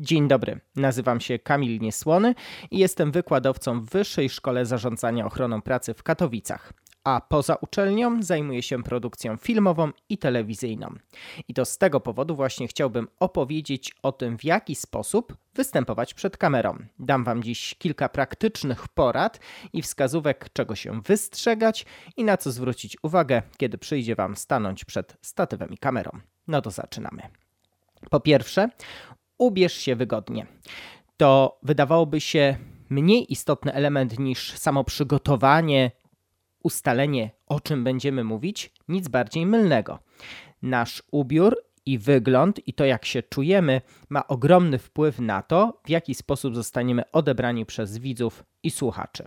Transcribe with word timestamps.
Dzień 0.00 0.28
dobry, 0.28 0.60
nazywam 0.76 1.20
się 1.20 1.38
Kamil 1.38 1.80
Niesłony 1.80 2.34
i 2.70 2.78
jestem 2.78 3.12
wykładowcą 3.12 3.80
w 3.80 3.90
Wyższej 3.90 4.28
Szkole 4.30 4.66
Zarządzania 4.66 5.26
Ochroną 5.26 5.62
Pracy 5.62 5.94
w 5.94 6.02
Katowicach. 6.02 6.72
A 7.04 7.20
poza 7.28 7.54
uczelnią 7.54 8.22
zajmuję 8.22 8.62
się 8.62 8.82
produkcją 8.82 9.36
filmową 9.36 9.90
i 10.08 10.18
telewizyjną. 10.18 10.94
I 11.48 11.54
to 11.54 11.64
z 11.64 11.78
tego 11.78 12.00
powodu 12.00 12.36
właśnie 12.36 12.68
chciałbym 12.68 13.08
opowiedzieć 13.20 13.94
o 14.02 14.12
tym, 14.12 14.38
w 14.38 14.44
jaki 14.44 14.74
sposób 14.74 15.36
występować 15.54 16.14
przed 16.14 16.36
kamerą. 16.36 16.78
Dam 16.98 17.24
Wam 17.24 17.42
dziś 17.42 17.74
kilka 17.78 18.08
praktycznych 18.08 18.88
porad 18.88 19.40
i 19.72 19.82
wskazówek, 19.82 20.48
czego 20.52 20.74
się 20.74 21.00
wystrzegać 21.02 21.86
i 22.16 22.24
na 22.24 22.36
co 22.36 22.52
zwrócić 22.52 22.96
uwagę, 23.02 23.42
kiedy 23.56 23.78
przyjdzie 23.78 24.14
Wam 24.14 24.36
stanąć 24.36 24.84
przed 24.84 25.16
statywem 25.22 25.70
i 25.70 25.78
kamerą. 25.78 26.10
No 26.48 26.62
to 26.62 26.70
zaczynamy. 26.70 27.22
Po 28.10 28.20
pierwsze, 28.20 28.68
ubierz 29.38 29.72
się 29.72 29.96
wygodnie. 29.96 30.46
To 31.16 31.58
wydawałoby 31.62 32.20
się 32.20 32.56
mniej 32.90 33.32
istotny 33.32 33.72
element 33.72 34.18
niż 34.18 34.52
samo 34.52 34.84
przygotowanie, 34.84 35.90
ustalenie, 36.62 37.30
o 37.46 37.60
czym 37.60 37.84
będziemy 37.84 38.24
mówić, 38.24 38.72
nic 38.88 39.08
bardziej 39.08 39.46
mylnego. 39.46 39.98
Nasz 40.62 41.02
ubiór 41.10 41.56
i 41.86 41.98
wygląd 41.98 42.68
i 42.68 42.74
to, 42.74 42.84
jak 42.84 43.04
się 43.04 43.22
czujemy, 43.22 43.80
ma 44.08 44.26
ogromny 44.26 44.78
wpływ 44.78 45.18
na 45.18 45.42
to, 45.42 45.80
w 45.84 45.90
jaki 45.90 46.14
sposób 46.14 46.54
zostaniemy 46.54 47.10
odebrani 47.12 47.66
przez 47.66 47.98
widzów 47.98 48.44
i 48.62 48.70
słuchaczy. 48.70 49.24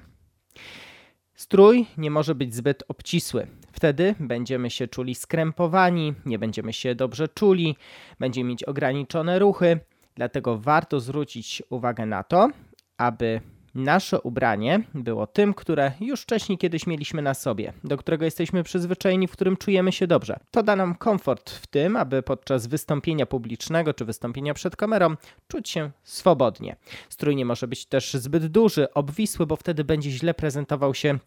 Strój 1.35 1.85
nie 1.97 2.11
może 2.11 2.35
być 2.35 2.55
zbyt 2.55 2.83
obcisły. 2.87 3.47
Wtedy 3.71 4.15
będziemy 4.19 4.69
się 4.69 4.87
czuli 4.87 5.15
skrępowani, 5.15 6.13
nie 6.25 6.39
będziemy 6.39 6.73
się 6.73 6.95
dobrze 6.95 7.27
czuli, 7.27 7.75
będziemy 8.19 8.49
mieć 8.49 8.63
ograniczone 8.63 9.39
ruchy, 9.39 9.79
Dlatego 10.21 10.57
warto 10.57 10.99
zwrócić 10.99 11.63
uwagę 11.69 12.05
na 12.05 12.23
to, 12.23 12.49
aby 12.97 13.41
nasze 13.75 14.21
ubranie 14.21 14.79
było 14.93 15.27
tym, 15.27 15.53
które 15.53 15.91
już 15.99 16.21
wcześniej 16.21 16.57
kiedyś 16.57 16.87
mieliśmy 16.87 17.21
na 17.21 17.33
sobie, 17.33 17.73
do 17.83 17.97
którego 17.97 18.25
jesteśmy 18.25 18.63
przyzwyczajeni, 18.63 19.27
w 19.27 19.31
którym 19.31 19.57
czujemy 19.57 19.91
się 19.91 20.07
dobrze. 20.07 20.39
To 20.51 20.63
da 20.63 20.75
nam 20.75 20.95
komfort 20.95 21.49
w 21.49 21.67
tym, 21.67 21.97
aby 21.97 22.23
podczas 22.23 22.67
wystąpienia 22.67 23.25
publicznego 23.25 23.93
czy 23.93 24.05
wystąpienia 24.05 24.53
przed 24.53 24.75
kamerą 24.75 25.15
czuć 25.47 25.69
się 25.69 25.91
swobodnie. 26.03 26.75
Strój 27.09 27.35
nie 27.35 27.45
może 27.45 27.67
być 27.67 27.85
też 27.85 28.13
zbyt 28.13 28.45
duży, 28.45 28.93
obwisły, 28.93 29.45
bo 29.45 29.55
wtedy 29.55 29.83
będzie 29.83 30.11
źle 30.11 30.33
prezentował 30.33 30.93
się 30.93 31.19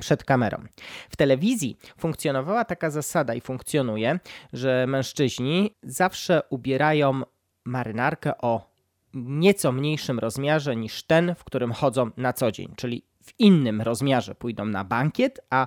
przed 0.00 0.24
kamerą. 0.24 0.64
W 1.10 1.16
telewizji 1.16 1.78
funkcjonowała 1.98 2.64
taka 2.64 2.90
zasada 2.90 3.34
i 3.34 3.40
funkcjonuje, 3.40 4.18
że 4.52 4.86
mężczyźni 4.86 5.74
zawsze 5.82 6.42
ubierają 6.50 7.22
marynarkę 7.64 8.38
o 8.38 8.74
nieco 9.14 9.72
mniejszym 9.72 10.18
rozmiarze 10.18 10.76
niż 10.76 11.02
ten, 11.02 11.34
w 11.34 11.44
którym 11.44 11.72
chodzą 11.72 12.10
na 12.16 12.32
co 12.32 12.52
dzień, 12.52 12.72
czyli 12.76 13.04
w 13.22 13.40
innym 13.40 13.80
rozmiarze 13.80 14.34
pójdą 14.34 14.64
na 14.64 14.84
bankiet, 14.84 15.40
a 15.50 15.66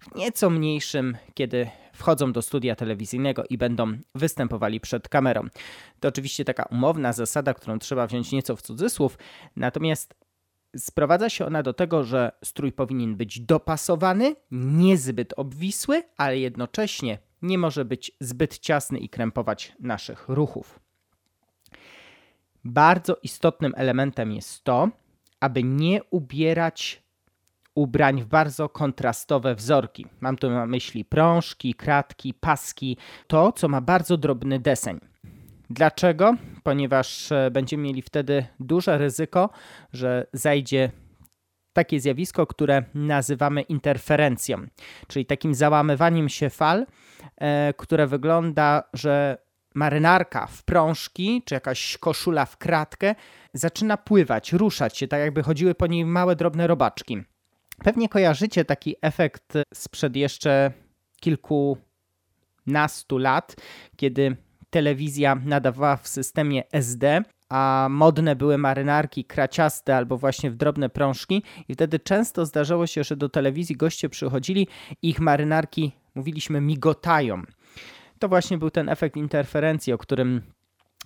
w 0.00 0.14
nieco 0.14 0.50
mniejszym, 0.50 1.16
kiedy 1.34 1.70
wchodzą 1.92 2.32
do 2.32 2.42
studia 2.42 2.76
telewizyjnego 2.76 3.44
i 3.50 3.58
będą 3.58 3.92
występowali 4.14 4.80
przed 4.80 5.08
kamerą. 5.08 5.46
To 6.00 6.08
oczywiście 6.08 6.44
taka 6.44 6.62
umowna 6.62 7.12
zasada, 7.12 7.54
którą 7.54 7.78
trzeba 7.78 8.06
wziąć 8.06 8.32
nieco 8.32 8.56
w 8.56 8.62
cudzysłów, 8.62 9.18
natomiast 9.56 10.14
sprowadza 10.76 11.30
się 11.30 11.46
ona 11.46 11.62
do 11.62 11.72
tego, 11.72 12.04
że 12.04 12.32
strój 12.44 12.72
powinien 12.72 13.16
być 13.16 13.40
dopasowany, 13.40 14.36
niezbyt 14.50 15.34
obwisły, 15.36 16.02
ale 16.16 16.38
jednocześnie 16.38 17.18
nie 17.42 17.58
może 17.58 17.84
być 17.84 18.12
zbyt 18.20 18.58
ciasny 18.58 18.98
i 18.98 19.08
krępować 19.08 19.72
naszych 19.80 20.28
ruchów. 20.28 20.81
Bardzo 22.64 23.16
istotnym 23.22 23.72
elementem 23.76 24.32
jest 24.32 24.64
to, 24.64 24.88
aby 25.40 25.62
nie 25.62 26.00
ubierać 26.10 27.02
ubrań 27.74 28.22
w 28.22 28.26
bardzo 28.26 28.68
kontrastowe 28.68 29.54
wzorki. 29.54 30.06
Mam 30.20 30.36
tu 30.36 30.50
na 30.50 30.66
myśli 30.66 31.04
prążki, 31.04 31.74
kratki, 31.74 32.34
paski, 32.34 32.96
to 33.26 33.52
co 33.52 33.68
ma 33.68 33.80
bardzo 33.80 34.16
drobny 34.16 34.58
deseń. 34.58 35.00
Dlaczego? 35.70 36.36
Ponieważ 36.62 37.32
e, 37.32 37.50
będziemy 37.50 37.82
mieli 37.82 38.02
wtedy 38.02 38.46
duże 38.60 38.98
ryzyko, 38.98 39.50
że 39.92 40.26
zajdzie 40.32 40.90
takie 41.72 42.00
zjawisko, 42.00 42.46
które 42.46 42.84
nazywamy 42.94 43.62
interferencją, 43.62 44.66
czyli 45.06 45.26
takim 45.26 45.54
załamywaniem 45.54 46.28
się 46.28 46.50
fal, 46.50 46.86
e, 47.36 47.74
które 47.76 48.06
wygląda, 48.06 48.82
że 48.92 49.38
marynarka 49.74 50.46
w 50.46 50.62
prążki, 50.62 51.42
czy 51.46 51.54
jakaś 51.54 51.98
koszula 51.98 52.46
w 52.46 52.56
kratkę, 52.56 53.14
zaczyna 53.54 53.96
pływać, 53.96 54.52
ruszać 54.52 54.98
się, 54.98 55.08
tak 55.08 55.20
jakby 55.20 55.42
chodziły 55.42 55.74
po 55.74 55.86
niej 55.86 56.04
małe, 56.04 56.36
drobne 56.36 56.66
robaczki. 56.66 57.22
Pewnie 57.84 58.08
kojarzycie 58.08 58.64
taki 58.64 58.96
efekt 59.02 59.52
sprzed 59.74 60.16
jeszcze 60.16 60.72
kilkunastu 61.20 63.18
lat, 63.18 63.56
kiedy 63.96 64.36
telewizja 64.70 65.34
nadawała 65.34 65.96
w 65.96 66.08
systemie 66.08 66.70
SD, 66.72 67.22
a 67.48 67.86
modne 67.90 68.36
były 68.36 68.58
marynarki 68.58 69.24
kraciaste 69.24 69.96
albo 69.96 70.16
właśnie 70.18 70.50
w 70.50 70.56
drobne 70.56 70.88
prążki 70.88 71.42
i 71.68 71.74
wtedy 71.74 71.98
często 71.98 72.46
zdarzało 72.46 72.86
się, 72.86 73.04
że 73.04 73.16
do 73.16 73.28
telewizji 73.28 73.76
goście 73.76 74.08
przychodzili 74.08 74.68
i 75.02 75.08
ich 75.08 75.20
marynarki, 75.20 75.92
mówiliśmy, 76.14 76.60
migotają 76.60 77.42
to 78.22 78.28
właśnie 78.28 78.58
był 78.58 78.70
ten 78.70 78.88
efekt 78.88 79.16
interferencji, 79.16 79.92
o 79.92 79.98
którym 79.98 80.42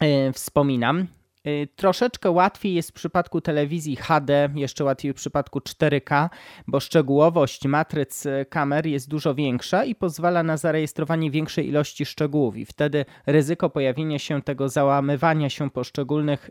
yy, 0.00 0.32
wspominam. 0.32 1.06
Yy, 1.44 1.69
troszeczkę 1.77 2.31
łatwiej 2.31 2.75
jest 2.75 2.91
w 2.91 2.93
przypadku 2.93 3.41
telewizji 3.41 3.97
HD, 3.97 4.49
jeszcze 4.54 4.84
łatwiej 4.84 5.12
w 5.12 5.16
przypadku 5.16 5.59
4K, 5.59 6.28
bo 6.66 6.81
szczegółowość 6.81 7.65
matryc 7.66 8.26
e, 8.26 8.44
kamer 8.44 8.87
jest 8.87 9.09
dużo 9.09 9.34
większa 9.34 9.84
i 9.84 9.94
pozwala 9.94 10.43
na 10.43 10.56
zarejestrowanie 10.56 11.31
większej 11.31 11.69
ilości 11.69 12.06
szczegółów, 12.06 12.56
i 12.56 12.66
wtedy 12.66 13.05
ryzyko 13.26 13.71
pojawienia 13.71 14.19
się 14.19 14.43
tego 14.43 14.69
załamywania 14.69 15.50
się 15.50 15.71
poszczególnych 15.71 16.50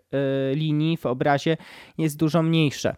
linii 0.54 0.98
w 0.98 1.06
obrazie 1.06 1.58
jest 1.98 2.18
dużo 2.18 2.44
mniejsze. 2.44 2.96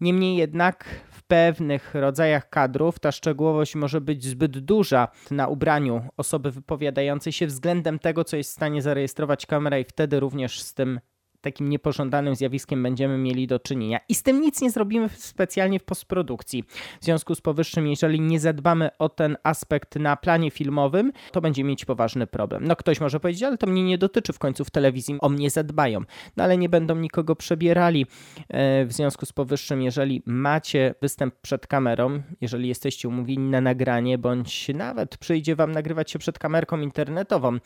Niemniej 0.00 0.36
jednak 0.36 0.84
w 1.22 1.26
pewnych 1.26 1.94
rodzajach 1.94 2.50
kadrów 2.50 2.98
ta 2.98 3.12
szczegółowość 3.12 3.74
może 3.74 4.00
być 4.00 4.24
zbyt 4.24 4.58
duża 4.58 5.08
na 5.30 5.48
ubraniu 5.48 6.08
osoby 6.16 6.50
wypowiadającej 6.50 7.32
się 7.32 7.46
względem 7.46 7.98
tego, 7.98 8.24
co 8.24 8.36
jest 8.36 8.50
w 8.50 8.54
stanie 8.54 8.82
zarejestrować 8.82 9.46
kamera, 9.46 9.78
i 9.78 9.84
wtedy 9.84 10.20
również 10.20 10.60
z 10.60 10.74
tym 10.74 11.00
takim 11.42 11.68
niepożądanym 11.68 12.34
zjawiskiem 12.34 12.82
będziemy 12.82 13.18
mieli 13.18 13.46
do 13.46 13.58
czynienia. 13.58 14.00
I 14.08 14.14
z 14.14 14.22
tym 14.22 14.40
nic 14.40 14.60
nie 14.60 14.70
zrobimy 14.70 15.08
specjalnie 15.08 15.78
w 15.78 15.84
postprodukcji. 15.84 16.64
W 17.00 17.04
związku 17.04 17.34
z 17.34 17.40
powyższym, 17.40 17.86
jeżeli 17.86 18.20
nie 18.20 18.40
zadbamy 18.40 18.90
o 18.98 19.08
ten 19.08 19.36
aspekt 19.42 19.96
na 19.96 20.16
planie 20.16 20.50
filmowym, 20.50 21.12
to 21.32 21.40
będzie 21.40 21.64
mieć 21.64 21.84
poważny 21.84 22.26
problem. 22.26 22.64
No 22.64 22.76
ktoś 22.76 23.00
może 23.00 23.20
powiedzieć, 23.20 23.42
ale 23.42 23.58
to 23.58 23.66
mnie 23.66 23.84
nie 23.84 23.98
dotyczy 23.98 24.32
w 24.32 24.38
końcu 24.38 24.64
w 24.64 24.70
telewizji, 24.70 25.18
o 25.20 25.28
mnie 25.28 25.50
zadbają. 25.50 26.00
No 26.36 26.44
ale 26.44 26.58
nie 26.58 26.68
będą 26.68 26.96
nikogo 26.96 27.36
przebierali. 27.36 28.06
E, 28.48 28.84
w 28.84 28.92
związku 28.92 29.26
z 29.26 29.32
powyższym, 29.32 29.82
jeżeli 29.82 30.22
macie 30.26 30.94
występ 31.02 31.34
przed 31.34 31.66
kamerą, 31.66 32.22
jeżeli 32.40 32.68
jesteście 32.68 33.08
umówieni 33.08 33.50
na 33.50 33.60
nagranie, 33.60 34.18
bądź 34.18 34.68
nawet 34.68 35.16
przyjdzie 35.16 35.56
wam 35.56 35.72
nagrywać 35.72 36.10
się 36.10 36.18
przed 36.18 36.38
kamerką 36.38 36.80
internetową, 36.80 37.58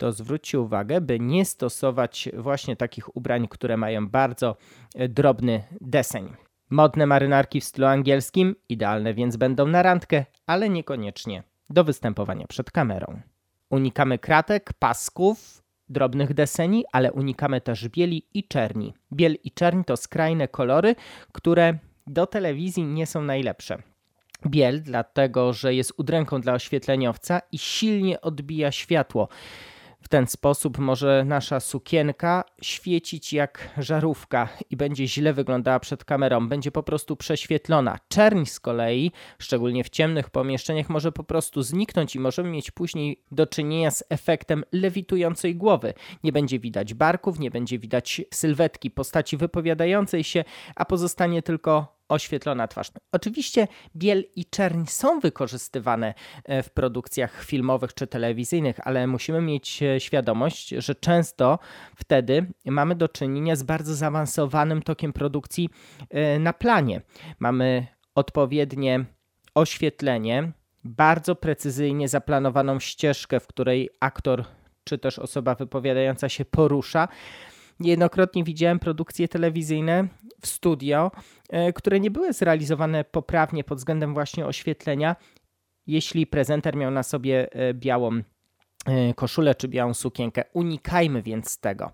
to 0.00 0.12
zwróćcie 0.12 0.60
uwagę, 0.60 1.00
by 1.00 1.20
nie 1.20 1.44
stosować 1.44 2.28
właśnie 2.38 2.76
takich 2.76 3.16
ubrań, 3.16 3.48
które 3.48 3.76
mają 3.76 4.08
bardzo 4.08 4.56
e, 4.94 5.08
drobny 5.08 5.62
deseń. 5.80 6.32
Modne 6.70 7.06
marynarki 7.06 7.60
w 7.60 7.64
stylu 7.64 7.86
angielskim, 7.86 8.56
idealne 8.68 9.14
więc 9.14 9.36
będą 9.36 9.66
na 9.66 9.82
randkę, 9.82 10.24
ale 10.46 10.68
niekoniecznie 10.68 11.42
do 11.70 11.84
występowania 11.84 12.46
przed 12.46 12.70
kamerą. 12.70 13.20
Unikamy 13.70 14.18
kratek, 14.18 14.72
pasków, 14.78 15.62
drobnych 15.88 16.34
deseni, 16.34 16.84
ale 16.92 17.12
unikamy 17.12 17.60
też 17.60 17.88
bieli 17.88 18.26
i 18.34 18.44
czerni. 18.44 18.94
Biel 19.12 19.36
i 19.44 19.50
czerń 19.50 19.82
to 19.84 19.96
skrajne 19.96 20.48
kolory, 20.48 20.94
które 21.32 21.78
do 22.06 22.26
telewizji 22.26 22.84
nie 22.84 23.06
są 23.06 23.22
najlepsze. 23.22 23.82
Biel, 24.46 24.82
dlatego 24.82 25.52
że 25.52 25.74
jest 25.74 25.92
udręką 25.96 26.40
dla 26.40 26.52
oświetleniowca 26.52 27.40
i 27.52 27.58
silnie 27.58 28.20
odbija 28.20 28.72
światło. 28.72 29.28
W 30.02 30.08
ten 30.08 30.26
sposób 30.26 30.78
może 30.78 31.24
nasza 31.26 31.60
sukienka 31.60 32.44
świecić 32.62 33.32
jak 33.32 33.70
żarówka 33.78 34.48
i 34.70 34.76
będzie 34.76 35.08
źle 35.08 35.32
wyglądała 35.32 35.80
przed 35.80 36.04
kamerą, 36.04 36.48
będzie 36.48 36.70
po 36.70 36.82
prostu 36.82 37.16
prześwietlona. 37.16 37.98
Czerń 38.08 38.44
z 38.44 38.60
kolei, 38.60 39.12
szczególnie 39.38 39.84
w 39.84 39.90
ciemnych 39.90 40.30
pomieszczeniach, 40.30 40.88
może 40.88 41.12
po 41.12 41.24
prostu 41.24 41.62
zniknąć 41.62 42.16
i 42.16 42.20
możemy 42.20 42.50
mieć 42.50 42.70
później 42.70 43.22
do 43.30 43.46
czynienia 43.46 43.90
z 43.90 44.04
efektem 44.08 44.64
lewitującej 44.72 45.56
głowy. 45.56 45.94
Nie 46.24 46.32
będzie 46.32 46.58
widać 46.58 46.94
barków, 46.94 47.38
nie 47.38 47.50
będzie 47.50 47.78
widać 47.78 48.22
sylwetki 48.34 48.90
postaci 48.90 49.36
wypowiadającej 49.36 50.24
się, 50.24 50.44
a 50.76 50.84
pozostanie 50.84 51.42
tylko 51.42 51.99
oświetlona 52.10 52.68
twarz. 52.68 52.90
Oczywiście 53.12 53.68
biel 53.96 54.24
i 54.36 54.44
czerń 54.44 54.86
są 54.86 55.20
wykorzystywane 55.20 56.14
e, 56.44 56.62
w 56.62 56.70
produkcjach 56.70 57.44
filmowych 57.44 57.94
czy 57.94 58.06
telewizyjnych, 58.06 58.76
ale 58.86 59.06
musimy 59.06 59.40
mieć 59.40 59.82
e, 59.82 60.00
świadomość, 60.00 60.68
że 60.68 60.94
często 60.94 61.58
wtedy 61.96 62.46
mamy 62.64 62.94
do 62.94 63.08
czynienia 63.08 63.56
z 63.56 63.62
bardzo 63.62 63.94
zaawansowanym 63.94 64.82
tokiem 64.82 65.12
produkcji 65.12 65.68
e, 66.10 66.38
na 66.38 66.52
planie. 66.52 67.00
Mamy 67.38 67.86
odpowiednie 68.14 69.04
oświetlenie, 69.54 70.52
bardzo 70.84 71.34
precyzyjnie 71.34 72.08
zaplanowaną 72.08 72.80
ścieżkę, 72.80 73.40
w 73.40 73.46
której 73.46 73.90
aktor 74.00 74.44
czy 74.84 74.98
też 74.98 75.18
osoba 75.18 75.54
wypowiadająca 75.54 76.28
się 76.28 76.44
porusza. 76.44 77.08
Niejednokrotnie 77.80 78.44
widziałem 78.44 78.78
produkcje 78.78 79.28
telewizyjne 79.28 80.08
w 80.40 80.46
studio, 80.46 81.10
e, 81.50 81.72
które 81.72 82.00
nie 82.00 82.10
były 82.10 82.32
zrealizowane 82.32 83.04
poprawnie 83.04 83.64
pod 83.64 83.78
względem 83.78 84.14
właśnie 84.14 84.46
oświetlenia. 84.46 85.16
Jeśli 85.86 86.26
prezenter 86.26 86.76
miał 86.76 86.90
na 86.90 87.02
sobie 87.02 87.52
e, 87.52 87.74
białą 87.74 88.22
e, 88.86 89.14
koszulę 89.14 89.54
czy 89.54 89.68
białą 89.68 89.94
sukienkę, 89.94 90.44
unikajmy 90.52 91.22
więc 91.22 91.58
tego. 91.58 91.92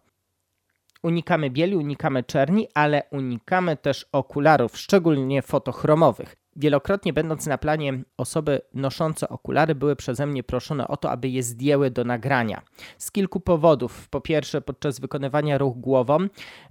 Unikamy 1.02 1.50
bieli, 1.50 1.76
unikamy 1.76 2.24
czerni, 2.24 2.68
ale 2.74 3.02
unikamy 3.10 3.76
też 3.76 4.06
okularów, 4.12 4.78
szczególnie 4.78 5.42
fotochromowych. 5.42 6.36
Wielokrotnie 6.56 7.12
będąc 7.12 7.46
na 7.46 7.58
planie, 7.58 8.02
osoby 8.16 8.60
noszące 8.74 9.28
okulary 9.28 9.74
były 9.74 9.96
przeze 9.96 10.26
mnie 10.26 10.42
proszone 10.42 10.88
o 10.88 10.96
to, 10.96 11.10
aby 11.10 11.28
je 11.28 11.42
zdjęły 11.42 11.90
do 11.90 12.04
nagrania. 12.04 12.62
Z 12.98 13.10
kilku 13.10 13.40
powodów. 13.40 14.08
Po 14.08 14.20
pierwsze, 14.20 14.60
podczas 14.60 15.00
wykonywania 15.00 15.58
ruch 15.58 15.76
głową 15.76 16.18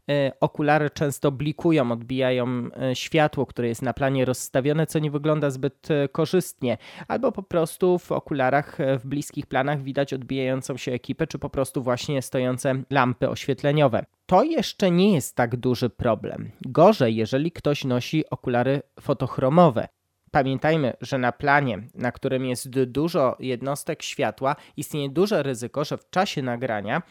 e, 0.10 0.32
okulary 0.40 0.90
często 0.90 1.32
blikują, 1.32 1.92
odbijają 1.92 2.70
e, 2.82 2.96
światło, 2.96 3.46
które 3.46 3.68
jest 3.68 3.82
na 3.82 3.94
planie 3.94 4.26
rozstawione, 4.26 4.88
co 4.88 5.00
nie 5.00 5.12
wygląda 5.12 5.50
zbyt 5.50 5.92
e, 5.92 6.08
korzystnie. 6.08 6.78
Albo 7.08 7.32
po 7.32 7.44
prostu 7.44 8.00
w 8.00 8.12
okularach 8.12 8.78
w 9.00 9.08
bliskich 9.08 9.46
planach 9.46 9.82
widać 9.82 10.14
odbijającą 10.14 10.78
się 10.78 10.92
ekipę, 10.92 11.28
czy 11.28 11.40
po 11.40 11.50
prostu 11.50 11.84
właśnie 11.84 12.22
stojące 12.22 12.84
lampy 12.90 13.30
oświetleniowe. 13.30 14.06
To 14.26 14.44
jeszcze 14.44 14.92
nie 14.92 15.14
jest 15.14 15.36
tak 15.36 15.56
duży 15.56 15.90
problem. 15.90 16.52
Gorzej, 16.62 17.16
jeżeli 17.16 17.52
ktoś 17.52 17.84
nosi 17.84 18.30
okulary 18.30 18.82
fotochromowe. 19.02 19.88
Pamiętajmy, 20.32 20.94
że 21.02 21.18
na 21.18 21.32
planie, 21.32 21.82
na 21.94 22.12
którym 22.12 22.46
jest 22.46 22.70
dużo 22.70 23.36
jednostek 23.40 24.04
światła, 24.04 24.56
istnieje 24.78 25.10
duże 25.10 25.44
ryzyko, 25.44 25.86
że 25.86 25.98
w 25.98 26.10
czasie 26.10 26.42
nagrania 26.42 27.02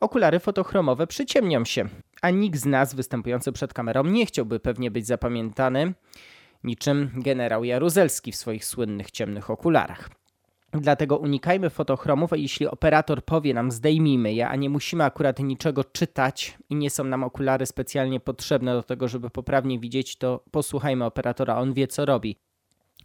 okulary 0.00 0.40
fotochromowe 0.40 1.06
przyciemnią 1.06 1.64
się, 1.64 1.88
a 2.22 2.30
nikt 2.30 2.58
z 2.58 2.64
nas 2.64 2.94
występujący 2.94 3.52
przed 3.52 3.74
kamerą 3.74 4.04
nie 4.04 4.26
chciałby 4.26 4.60
pewnie 4.60 4.90
być 4.90 5.06
zapamiętany 5.06 5.94
niczym 6.64 7.10
generał 7.14 7.64
Jaruzelski 7.64 8.32
w 8.32 8.36
swoich 8.36 8.64
słynnych 8.64 9.10
ciemnych 9.10 9.50
okularach. 9.50 10.10
Dlatego 10.80 11.18
unikajmy 11.18 11.70
fotochromów, 11.70 12.32
a 12.32 12.36
jeśli 12.36 12.68
operator 12.68 13.24
powie 13.24 13.54
nam 13.54 13.70
zdejmijmy 13.70 14.32
je, 14.32 14.48
a 14.48 14.56
nie 14.56 14.70
musimy 14.70 15.04
akurat 15.04 15.38
niczego 15.38 15.84
czytać 15.84 16.58
i 16.70 16.74
nie 16.74 16.90
są 16.90 17.04
nam 17.04 17.24
okulary 17.24 17.66
specjalnie 17.66 18.20
potrzebne 18.20 18.72
do 18.72 18.82
tego, 18.82 19.08
żeby 19.08 19.30
poprawnie 19.30 19.78
widzieć, 19.78 20.16
to 20.16 20.44
posłuchajmy 20.50 21.04
operatora, 21.04 21.56
on 21.58 21.72
wie 21.72 21.86
co 21.86 22.04
robi. 22.04 22.36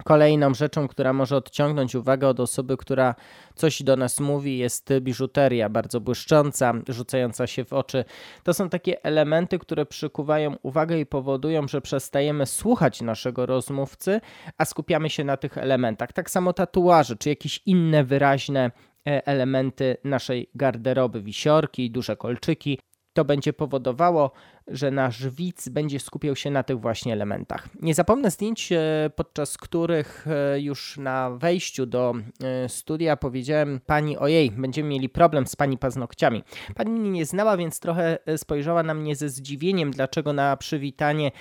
Kolejną 0.04 0.54
rzeczą, 0.54 0.88
która 0.88 1.13
może 1.13 1.36
odciągnąć 1.36 1.96
uwagę 1.96 2.28
od 2.28 2.40
osoby, 2.40 2.78
która 2.78 3.16
coś 3.56 3.84
do 3.84 3.96
nas 3.96 4.19
mówi, 4.19 4.57
jest 4.57 4.94
biżuteria 5.01 5.69
bardzo 5.69 6.01
błyszcząca, 6.01 6.74
rzucająca 6.88 7.48
się 7.48 7.66
w 7.66 7.74
oczy. 7.74 8.06
To 8.44 8.54
są 8.54 8.69
takie 8.69 9.04
elementy, 9.04 9.60
które 9.60 9.86
przykuwają 9.86 10.56
uwagę 10.63 11.00
i 11.00 11.06
powodują, 11.06 11.68
że 11.68 11.81
przestajemy 11.81 12.46
słuchać 12.46 13.01
naszego 13.01 13.46
rozmówcy, 13.46 14.22
a 14.57 14.66
skupiamy 14.66 15.10
się 15.10 15.24
na 15.24 15.38
tych 15.38 15.57
elementach. 15.57 16.13
Tak 16.13 16.30
samo 16.30 16.54
tatuaże, 16.54 17.16
czy 17.16 17.30
jakieś 17.30 17.62
inne 17.66 18.04
wyraźne 18.04 18.72
e, 19.07 19.28
elementy 19.28 19.98
naszej 20.04 20.50
garderoby, 20.56 21.22
wisiorki, 21.22 21.92
duże 21.92 22.18
kolczyki 22.18 22.80
to 23.19 23.25
będzie 23.25 23.54
powodowało, 23.54 24.31
że 24.68 24.92
nasz 24.92 25.27
widz 25.27 25.69
będzie 25.69 26.00
skupiał 26.00 26.36
się 26.36 26.51
na 26.51 26.63
tych 26.63 26.80
właśnie 26.80 27.13
elementach. 27.13 27.69
Nie 27.81 27.94
zapomnę 27.94 28.31
zdjęć, 28.31 28.71
e, 28.71 29.10
podczas 29.16 29.57
których 29.57 30.27
e, 30.27 30.62
już 30.62 30.98
na 30.98 31.30
wejściu 31.30 31.86
do 31.86 32.13
e, 32.44 32.69
studia 32.69 33.18
powiedziałem 33.18 33.80
pani, 33.86 34.18
ojej, 34.18 34.51
będziemy 34.51 34.89
mieli 34.89 35.10
problem 35.10 35.48
z 35.48 35.56
pani 35.56 35.77
paznokciami. 35.77 36.44
Pani 36.75 36.92
mnie 36.92 37.10
nie 37.10 37.25
znała, 37.25 37.57
więc 37.57 37.80
trochę 37.80 38.18
spojrzała 38.38 38.83
na 38.83 38.94
mnie 38.94 39.16
ze 39.16 39.30
zdziwieniem, 39.30 39.92
dlaczego 39.92 40.33
na 40.33 40.57
przywitanie 40.57 41.31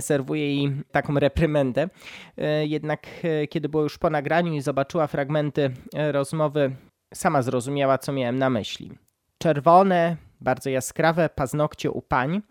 serwuję 0.00 0.54
jej 0.54 0.72
taką 0.90 1.14
reprymendę. 1.14 1.88
Jednak 2.62 3.06
kiedy 3.50 3.68
było 3.68 3.82
już 3.82 3.98
po 3.98 4.10
nagraniu 4.10 4.54
i 4.54 4.60
zobaczyła 4.60 5.06
fragmenty 5.06 5.70
rozmowy, 6.12 6.76
sama 7.14 7.42
zrozumiała, 7.42 7.98
co 7.98 8.12
miałem 8.12 8.38
na 8.38 8.50
myśli. 8.50 8.90
Czerwone, 9.38 10.16
bardzo 10.40 10.70
jaskrawe 10.70 11.28
paznokcie 11.28 11.90
u 11.90 12.02
pań 12.02 12.42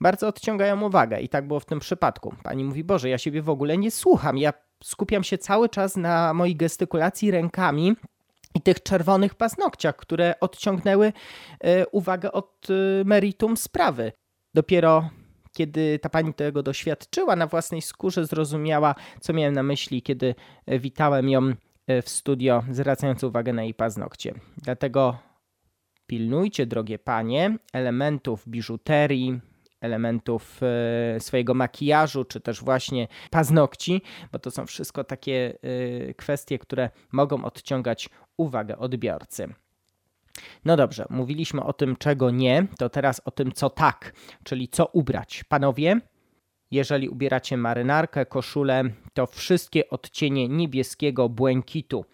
bardzo 0.00 0.28
odciągają 0.28 0.82
uwagę 0.82 1.20
i 1.20 1.28
tak 1.28 1.46
było 1.46 1.60
w 1.60 1.64
tym 1.64 1.80
przypadku. 1.80 2.34
Pani 2.42 2.64
mówi, 2.64 2.84
Boże, 2.84 3.08
ja 3.08 3.18
siebie 3.18 3.42
w 3.42 3.50
ogóle 3.50 3.78
nie 3.78 3.90
słucham, 3.90 4.38
ja 4.38 4.52
skupiam 4.84 5.24
się 5.24 5.38
cały 5.38 5.68
czas 5.68 5.96
na 5.96 6.34
mojej 6.34 6.56
gestykulacji 6.56 7.30
rękami 7.30 7.96
i 8.54 8.60
tych 8.60 8.82
czerwonych 8.82 9.34
paznokciach, 9.34 9.96
które 9.96 10.34
odciągnęły 10.40 11.12
e, 11.60 11.86
uwagę 11.86 12.32
od 12.32 12.66
e, 12.70 13.04
meritum 13.04 13.56
sprawy. 13.56 14.12
Dopiero 14.54 15.10
kiedy 15.52 15.98
ta 15.98 16.08
pani 16.08 16.34
tego 16.34 16.62
doświadczyła 16.62 17.36
na 17.36 17.46
własnej 17.46 17.82
skórze, 17.82 18.26
zrozumiała, 18.26 18.94
co 19.20 19.32
miałem 19.32 19.54
na 19.54 19.62
myśli, 19.62 20.02
kiedy 20.02 20.34
e, 20.66 20.78
witałem 20.78 21.28
ją 21.28 21.52
w 22.02 22.08
studio, 22.08 22.62
zwracając 22.70 23.24
uwagę 23.24 23.52
na 23.52 23.62
jej 23.62 23.74
paznokcie. 23.74 24.34
Dlatego 24.56 25.18
Pilnujcie, 26.10 26.66
drogie 26.66 26.98
panie, 26.98 27.58
elementów 27.72 28.48
biżuterii, 28.48 29.40
elementów 29.80 30.60
e, 30.62 31.20
swojego 31.20 31.54
makijażu, 31.54 32.24
czy 32.24 32.40
też 32.40 32.64
właśnie 32.64 33.08
paznokci, 33.30 34.02
bo 34.32 34.38
to 34.38 34.50
są 34.50 34.66
wszystko 34.66 35.04
takie 35.04 35.58
e, 36.08 36.14
kwestie, 36.14 36.58
które 36.58 36.90
mogą 37.12 37.44
odciągać 37.44 38.08
uwagę 38.36 38.78
odbiorcy. 38.78 39.54
No 40.64 40.76
dobrze, 40.76 41.06
mówiliśmy 41.10 41.64
o 41.64 41.72
tym, 41.72 41.96
czego 41.96 42.30
nie, 42.30 42.66
to 42.78 42.88
teraz 42.88 43.20
o 43.24 43.30
tym, 43.30 43.52
co 43.52 43.70
tak, 43.70 44.12
czyli 44.44 44.68
co 44.68 44.86
ubrać. 44.86 45.44
Panowie, 45.44 46.00
jeżeli 46.70 47.08
ubieracie 47.08 47.56
marynarkę, 47.56 48.26
koszulę, 48.26 48.84
to 49.14 49.26
wszystkie 49.26 49.90
odcienie 49.90 50.48
niebieskiego, 50.48 51.28
błękitu, 51.28 52.04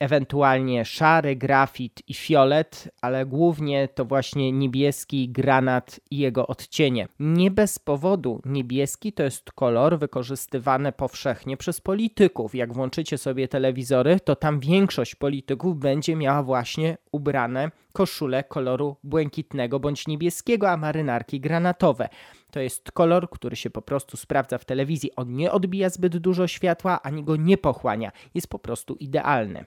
ewentualnie 0.00 0.84
szary, 0.84 1.36
grafit 1.36 2.02
i 2.08 2.14
fiolet, 2.14 2.88
ale 3.00 3.26
głównie 3.26 3.88
to 3.88 4.04
właśnie 4.04 4.52
niebieski, 4.52 5.28
granat 5.28 6.00
i 6.10 6.18
jego 6.18 6.46
odcienie. 6.46 7.08
Nie 7.18 7.50
bez 7.50 7.78
powodu 7.78 8.40
niebieski 8.44 9.12
to 9.12 9.22
jest 9.22 9.52
kolor 9.52 9.98
wykorzystywany 9.98 10.92
powszechnie 10.92 11.56
przez 11.56 11.80
polityków. 11.80 12.54
Jak 12.54 12.72
włączycie 12.72 13.18
sobie 13.18 13.48
telewizory, 13.48 14.20
to 14.20 14.36
tam 14.36 14.60
większość 14.60 15.14
polityków 15.14 15.78
będzie 15.78 16.16
miała 16.16 16.42
właśnie 16.42 16.96
ubrane 17.12 17.70
koszule 17.92 18.44
koloru 18.44 18.96
błękitnego 19.04 19.80
bądź 19.80 20.06
niebieskiego, 20.06 20.70
a 20.70 20.76
marynarki 20.76 21.40
granatowe. 21.40 22.08
To 22.54 22.60
jest 22.60 22.92
kolor, 22.92 23.30
który 23.30 23.56
się 23.56 23.70
po 23.70 23.82
prostu 23.82 24.16
sprawdza 24.16 24.58
w 24.58 24.64
telewizji. 24.64 25.10
On 25.16 25.36
nie 25.36 25.52
odbija 25.52 25.90
zbyt 25.90 26.16
dużo 26.16 26.46
światła, 26.46 27.02
ani 27.02 27.24
go 27.24 27.36
nie 27.36 27.58
pochłania. 27.58 28.12
Jest 28.34 28.48
po 28.48 28.58
prostu 28.58 28.94
idealny. 28.94 29.64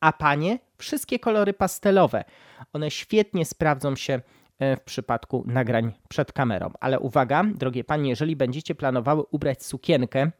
A 0.00 0.12
panie, 0.12 0.58
wszystkie 0.78 1.18
kolory 1.18 1.52
pastelowe. 1.52 2.24
One 2.72 2.90
świetnie 2.90 3.44
sprawdzą 3.44 3.96
się 3.96 4.20
e, 4.58 4.76
w 4.76 4.80
przypadku 4.80 5.44
nagrań 5.46 5.92
przed 6.08 6.32
kamerą. 6.32 6.70
Ale 6.80 7.00
uwaga, 7.00 7.44
drogie 7.54 7.84
panie, 7.84 8.10
jeżeli 8.10 8.36
będziecie 8.36 8.74
planowały 8.74 9.22
ubrać 9.30 9.64
sukienkę, 9.64 10.30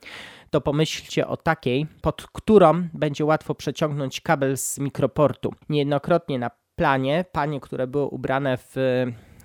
to 0.50 0.60
pomyślcie 0.60 1.26
o 1.26 1.36
takiej, 1.36 1.86
pod 2.02 2.26
którą 2.32 2.88
będzie 2.94 3.24
łatwo 3.24 3.54
przeciągnąć 3.54 4.20
kabel 4.20 4.56
z 4.56 4.78
mikroportu. 4.78 5.54
Niejednokrotnie 5.68 6.38
na 6.38 6.50
planie 6.76 7.24
panie, 7.32 7.60
które 7.60 7.86
były 7.86 8.06
ubrane 8.06 8.56
w 8.58 8.76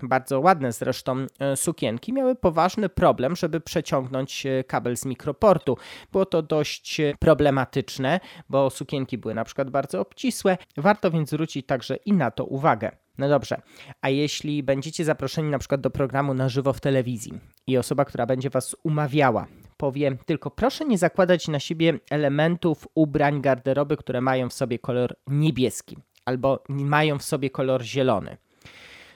bardzo 0.04 0.40
ładne 0.40 0.72
zresztą 0.72 1.26
e, 1.40 1.56
sukienki, 1.58 2.14
miały 2.14 2.36
poważny 2.36 2.90
problem, 2.90 3.36
żeby 3.36 3.62
przeciągnąć 3.62 4.46
e, 4.46 4.64
kabel 4.64 4.98
z 4.98 5.06
mikroportu. 5.06 5.78
Było 6.12 6.26
to 6.26 6.42
dość 6.42 7.00
e, 7.00 7.14
problematyczne, 7.20 8.20
bo 8.50 8.70
sukienki 8.70 9.18
były 9.18 9.34
na 9.34 9.44
przykład 9.44 9.70
bardzo 9.70 10.02
obcisłe. 10.02 10.58
Warto 10.78 11.12
więc 11.12 11.30
zwrócić 11.30 11.66
także 11.66 11.96
i 11.96 12.14
na 12.14 12.32
to 12.32 12.46
uwagę. 12.46 12.92
No 13.18 13.30
dobrze, 13.30 13.62
a 14.02 14.10
jeśli 14.10 14.64
będziecie 14.64 15.06
zaproszeni 15.06 15.50
na 15.50 15.60
przykład 15.60 15.82
do 15.82 15.90
programu 15.90 16.34
na 16.34 16.50
żywo 16.50 16.74
w 16.74 16.82
telewizji 16.82 17.40
i 17.68 17.78
osoba, 17.78 18.06
która 18.06 18.26
będzie 18.26 18.50
was 18.50 18.76
umawiała, 18.84 19.48
powie 19.78 20.18
tylko 20.26 20.52
proszę 20.52 20.86
nie 20.86 20.98
zakładać 20.98 21.48
na 21.48 21.60
siebie 21.60 22.00
elementów 22.10 22.88
ubrań 22.96 23.42
garderoby, 23.42 23.98
które 23.98 24.22
mają 24.22 24.50
w 24.50 24.54
sobie 24.54 24.80
kolor 24.80 25.16
niebieski 25.28 25.98
albo 26.26 26.64
mają 26.70 27.18
w 27.20 27.24
sobie 27.24 27.50
kolor 27.50 27.84
zielony 27.84 28.38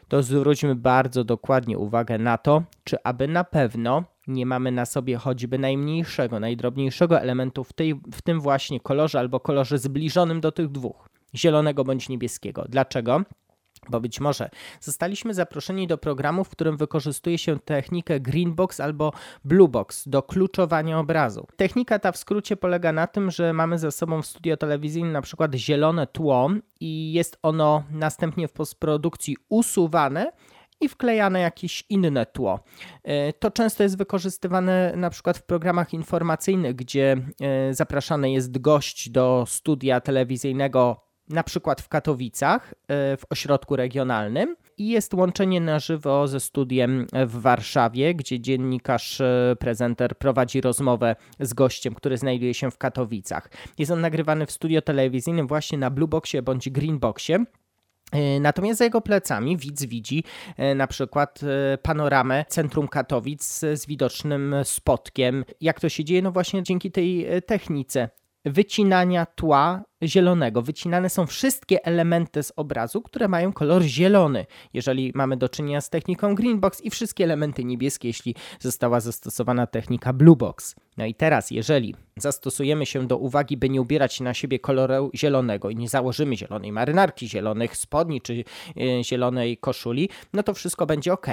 to 0.10 0.24
zwróćmy 0.24 0.76
bardzo 0.76 1.24
dokładnie 1.24 1.78
uwagę 1.78 2.18
na 2.18 2.38
to, 2.38 2.64
czy 2.84 2.98
aby 3.04 3.28
na 3.28 3.44
pewno 3.44 4.04
nie 4.28 4.46
mamy 4.46 4.72
na 4.72 4.86
sobie 4.86 5.18
choćby 5.18 5.60
najmniejszego, 5.60 6.40
najdrobniejszego 6.40 7.22
elementu 7.22 7.64
w, 7.64 7.74
tej, 7.74 7.96
w 8.14 8.22
tym 8.22 8.42
właśnie 8.42 8.80
kolorze 8.80 9.20
albo 9.20 9.40
kolorze 9.40 9.78
zbliżonym 9.78 10.42
do 10.42 10.52
tych 10.52 10.68
dwóch, 10.68 11.10
zielonego 11.36 11.84
bądź 11.84 12.10
niebieskiego. 12.10 12.66
Dlaczego? 12.70 13.22
Bo 13.90 14.02
być 14.02 14.20
może 14.20 14.50
zostaliśmy 14.80 15.34
zaproszeni 15.34 15.88
do 15.88 15.98
programu, 15.98 16.44
w 16.44 16.50
którym 16.50 16.78
wykorzystuje 16.78 17.38
się 17.38 17.60
technikę 17.60 18.20
Greenbox 18.20 18.80
albo 18.80 19.14
Bluebox 19.46 20.08
do 20.08 20.24
kluczowania 20.24 21.00
obrazu. 21.00 21.48
Technika 21.56 22.00
ta 22.00 22.12
w 22.12 22.18
skrócie 22.18 22.58
polega 22.58 22.92
na 22.92 23.08
tym, 23.08 23.32
że 23.32 23.54
mamy 23.54 23.80
ze 23.80 23.92
sobą 23.92 24.22
w 24.22 24.26
studio 24.26 24.58
telewizyjnym 24.58 25.12
na 25.12 25.22
przykład 25.22 25.56
zielone 25.56 26.08
tło 26.08 26.50
i 26.80 27.14
jest 27.14 27.38
ono 27.44 27.84
następnie 27.92 28.48
w 28.48 28.52
postprodukcji 28.52 29.38
usuwane 29.50 30.32
i 30.82 30.90
wklejane 30.90 31.40
jakieś 31.40 31.86
inne 31.90 32.26
tło. 32.26 32.60
E, 33.04 33.34
to 33.34 33.52
często 33.52 33.84
jest 33.84 33.98
wykorzystywane 33.98 34.94
na 34.96 35.10
przykład 35.10 35.38
w 35.38 35.44
programach 35.44 35.94
informacyjnych, 35.94 36.76
gdzie 36.76 37.18
e, 37.42 37.74
zapraszany 37.74 38.32
jest 38.32 38.62
gość 38.62 39.10
do 39.10 39.44
studia 39.48 40.02
telewizyjnego 40.02 41.09
na 41.30 41.44
przykład 41.44 41.82
w 41.82 41.88
Katowicach, 41.88 42.74
e, 42.74 43.18
w 43.18 43.22
ośrodku 43.30 43.76
regionalnym 43.76 44.56
i 44.78 44.90
jest 44.90 45.14
łączenie 45.14 45.62
na 45.62 45.80
żywo 45.80 46.28
ze 46.28 46.40
studiem 46.40 47.08
w 47.28 47.42
Warszawie, 47.42 48.16
gdzie 48.16 48.40
dziennikarz, 48.40 49.22
e, 49.22 49.56
prezenter 49.60 50.18
prowadzi 50.18 50.62
rozmowę 50.62 51.16
z 51.40 51.54
gościem, 51.54 51.96
który 51.96 52.18
znajduje 52.18 52.54
się 52.54 52.72
w 52.72 52.78
Katowicach. 52.78 53.50
Jest 53.78 53.92
on 53.92 54.02
nagrywany 54.02 54.46
w 54.46 54.52
studio 54.52 54.82
telewizyjnym 54.82 55.48
właśnie 55.48 55.78
na 55.78 55.90
Blueboxie 55.90 56.42
bądź 56.42 56.70
Greenboxie. 56.70 57.46
E, 58.12 58.40
natomiast 58.40 58.78
za 58.78 58.84
jego 58.84 59.02
plecami 59.02 59.58
widz 59.58 59.84
widzi 59.84 60.24
na 60.76 60.88
przykład 60.88 61.40
panoramę 61.82 62.46
centrum 62.48 62.88
Katowic 62.88 63.44
z 63.60 63.86
widocznym 63.86 64.56
spotkiem. 64.64 65.46
Jak 65.62 65.80
to 65.80 65.90
się 65.90 66.04
dzieje? 66.04 66.22
No 66.22 66.32
właśnie 66.32 66.64
dzięki 66.64 66.92
tej 66.92 67.28
technice 67.46 68.10
wycinania 68.46 69.26
tła 69.26 69.84
zielonego. 70.04 70.62
Wycinane 70.62 71.10
są 71.10 71.26
wszystkie 71.26 71.86
elementy 71.86 72.44
z 72.44 72.52
obrazu, 72.56 73.02
które 73.02 73.28
mają 73.28 73.54
kolor 73.54 73.84
zielony, 73.84 74.46
jeżeli 74.74 75.12
mamy 75.16 75.38
do 75.38 75.50
czynienia 75.50 75.82
z 75.82 75.90
techniką 75.90 76.36
Greenbox 76.36 76.82
i 76.82 76.90
wszystkie 76.90 77.24
elementy 77.24 77.64
niebieskie, 77.64 78.08
jeśli 78.08 78.36
została 78.60 79.00
zastosowana 79.00 79.68
technika 79.68 80.14
Bluebox. 80.14 80.76
No 80.98 81.06
i 81.06 81.16
teraz, 81.16 81.52
jeżeli 81.52 81.96
zastosujemy 82.18 82.86
się 82.86 83.08
do 83.08 83.18
uwagi, 83.18 83.58
by 83.58 83.70
nie 83.70 83.82
ubierać 83.82 84.20
na 84.20 84.34
siebie 84.34 84.60
koloru 84.60 85.12
zielonego 85.16 85.70
i 85.70 85.76
nie 85.76 85.90
założymy 85.90 86.38
zielonej 86.38 86.72
marynarki, 86.72 87.30
zielonych 87.30 87.78
spodni 87.78 88.22
czy 88.22 88.44
yy, 88.76 89.04
zielonej 89.04 89.58
koszuli, 89.58 90.10
no 90.34 90.44
to 90.44 90.54
wszystko 90.54 90.86
będzie 90.86 91.14
ok 91.14 91.28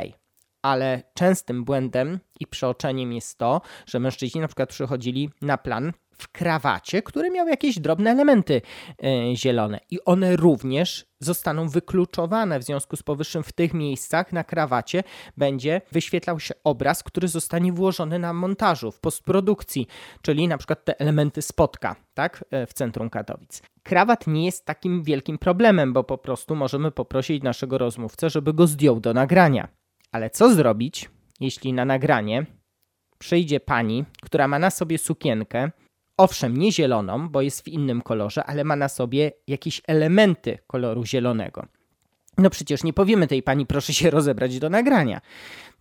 ale 0.62 1.02
częstym 1.14 1.64
błędem 1.64 2.18
i 2.40 2.46
przeoczeniem 2.46 3.12
jest 3.12 3.38
to, 3.38 3.60
że 3.86 4.00
mężczyźni 4.00 4.40
na 4.40 4.48
przykład 4.48 4.68
przychodzili 4.68 5.30
na 5.42 5.58
plan 5.58 5.92
w 6.18 6.28
krawacie, 6.28 7.02
który 7.02 7.30
miał 7.30 7.49
jakieś 7.49 7.78
drobne 7.78 8.11
elementy 8.11 8.62
e, 9.04 9.37
zielone 9.37 9.80
i 9.90 10.04
one 10.04 10.37
również 10.37 11.06
zostaną 11.20 11.68
wykluczowane. 11.68 12.58
W 12.58 12.62
związku 12.62 12.96
z 12.96 13.02
powyższym 13.02 13.42
w 13.42 13.52
tych 13.52 13.75
miejscach 13.75 14.32
na 14.32 14.44
krawacie 14.44 15.02
będzie 15.37 15.80
wyświetlał 15.92 16.40
się 16.40 16.54
obraz, 16.64 17.02
który 17.02 17.28
zostanie 17.28 17.73
włożony 17.73 18.18
na 18.18 18.32
montażu, 18.32 18.92
w 18.92 19.00
postprodukcji, 19.00 19.87
czyli 20.23 20.49
na 20.49 20.58
przykład 20.58 20.85
te 20.85 21.00
elementy 21.00 21.42
spotka, 21.42 21.96
tak, 22.14 22.44
e, 22.50 22.66
w 22.66 22.73
centrum 22.73 23.11
Katowic. 23.11 23.62
Krawat 23.82 24.26
nie 24.26 24.44
jest 24.44 24.64
takim 24.64 25.02
wielkim 25.02 25.38
problemem, 25.38 25.92
bo 25.92 26.04
po 26.04 26.18
prostu 26.18 26.56
możemy 26.56 26.90
poprosić 26.90 27.42
naszego 27.42 27.78
rozmówcę, 27.78 28.30
żeby 28.30 28.52
go 28.52 28.66
zdjął 28.66 29.00
do 29.00 29.14
nagrania. 29.14 29.68
Ale 30.12 30.30
co 30.30 30.54
zrobić, 30.54 31.11
jeśli 31.40 31.73
na 31.73 31.85
nagranie 31.85 32.46
przyjdzie 33.18 33.61
pani, 33.61 34.04
która 34.23 34.49
ma 34.49 34.58
na 34.58 34.70
sobie 34.70 34.99
sukienkę, 34.99 35.70
owszem, 36.16 36.56
nie 36.56 36.73
zieloną, 36.73 37.28
bo 37.28 37.42
jest 37.42 37.64
w 37.64 37.68
innym 37.68 38.02
kolorze, 38.02 38.44
ale 38.44 38.64
ma 38.64 38.76
na 38.76 38.88
sobie 38.88 39.32
jakieś 39.46 39.82
elementy 39.87 40.58
koloru 40.66 41.04
zielonego. 41.04 41.66
No 42.38 42.50
przecież 42.50 42.85
nie 42.85 42.93
powiemy 42.93 43.26
tej 43.26 43.43
pani, 43.43 43.66
proszę 43.66 43.93
się 43.93 44.11
rozebrać 44.11 44.59
do 44.59 44.71
nagrania. 44.71 45.21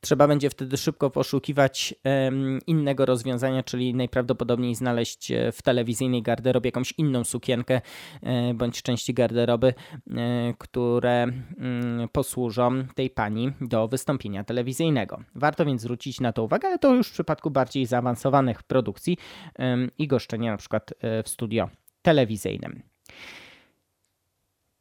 Trzeba 0.01 0.27
będzie 0.27 0.49
wtedy 0.49 0.77
szybko 0.77 1.09
poszukiwać 1.09 1.95
um, 2.03 2.59
innego 2.67 3.05
rozwiązania, 3.05 3.63
czyli 3.63 3.93
najprawdopodobniej 3.95 4.75
znaleźć 4.75 5.31
e, 5.31 5.51
w 5.51 5.61
telewizyjnej 5.61 6.21
garderobie 6.21 6.67
jakąś 6.67 6.93
inną 6.97 7.23
sukienkę 7.23 7.81
e, 8.23 8.53
bądź 8.53 8.81
części 8.81 9.13
garderoby, 9.13 9.73
e, 10.07 10.53
które 10.57 11.23
mm, 11.23 12.09
posłużą 12.11 12.87
tej 12.95 13.09
pani 13.09 13.51
do 13.61 13.87
wystąpienia 13.87 14.43
telewizyjnego. 14.43 15.23
Warto 15.35 15.65
więc 15.65 15.81
zwrócić 15.81 16.21
na 16.21 16.33
to 16.33 16.43
uwagę, 16.43 16.67
ale 16.67 16.79
to 16.79 16.95
już 16.95 17.07
w 17.09 17.13
przypadku 17.13 17.51
bardziej 17.51 17.85
zaawansowanych 17.85 18.63
produkcji 18.63 19.17
i 19.97 20.07
goszczenia 20.07 20.51
na 20.51 20.57
przykład 20.57 20.93
w 21.23 21.29
studio 21.29 21.69
telewizyjnym. 22.01 22.94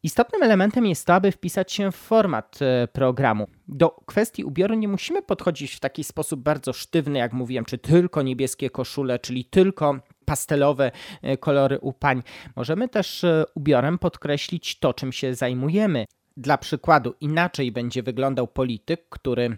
Istotnym 0.04 0.42
elementem 0.42 0.87
jest 0.87 1.06
to, 1.06 1.14
aby 1.14 1.32
wpisać 1.32 1.73
się 1.73 1.92
w 1.92 1.96
format 1.96 2.58
e, 2.62 2.88
programu. 2.88 3.46
Do 3.68 3.90
kwestii 3.90 4.44
ubioru 4.44 4.75
nie 4.75 4.88
musimy 4.88 5.23
podchodzić 5.23 5.75
w 5.75 5.80
taki 5.80 6.04
sposób 6.04 6.40
bardzo 6.40 6.73
sztywny, 6.73 7.18
jak 7.18 7.32
mówiłem, 7.32 7.64
czy 7.64 7.78
tylko 7.78 8.23
niebieskie 8.23 8.70
koszule, 8.70 9.18
czyli 9.18 9.44
tylko 9.44 9.99
pastelowe 10.25 10.92
e, 11.23 11.37
kolory 11.37 11.78
u 11.78 11.92
pań. 11.92 12.23
Możemy 12.56 12.88
też 12.88 13.25
e, 13.25 13.44
ubiorem 13.54 13.99
podkreślić 13.99 14.78
to, 14.78 14.94
czym 14.94 15.12
się 15.12 15.34
zajmujemy. 15.34 16.04
Dla 16.37 16.58
przykładu, 16.58 17.14
inaczej 17.20 17.73
będzie 17.73 18.02
wyglądał 18.02 18.46
polityk, 18.49 19.08
który 19.08 19.56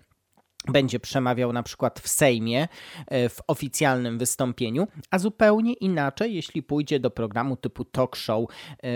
będzie 0.69 1.01
przemawiał 1.01 1.53
na 1.53 1.63
przykład 1.63 2.01
w 2.01 2.09
Sejmie 2.09 2.69
w 3.11 3.39
oficjalnym 3.47 4.19
wystąpieniu, 4.19 4.87
a 5.11 5.19
zupełnie 5.19 5.73
inaczej, 5.73 6.35
jeśli 6.35 6.63
pójdzie 6.63 7.01
do 7.01 7.11
programu 7.11 7.57
typu 7.57 7.85
talk 7.85 8.17
show 8.17 8.45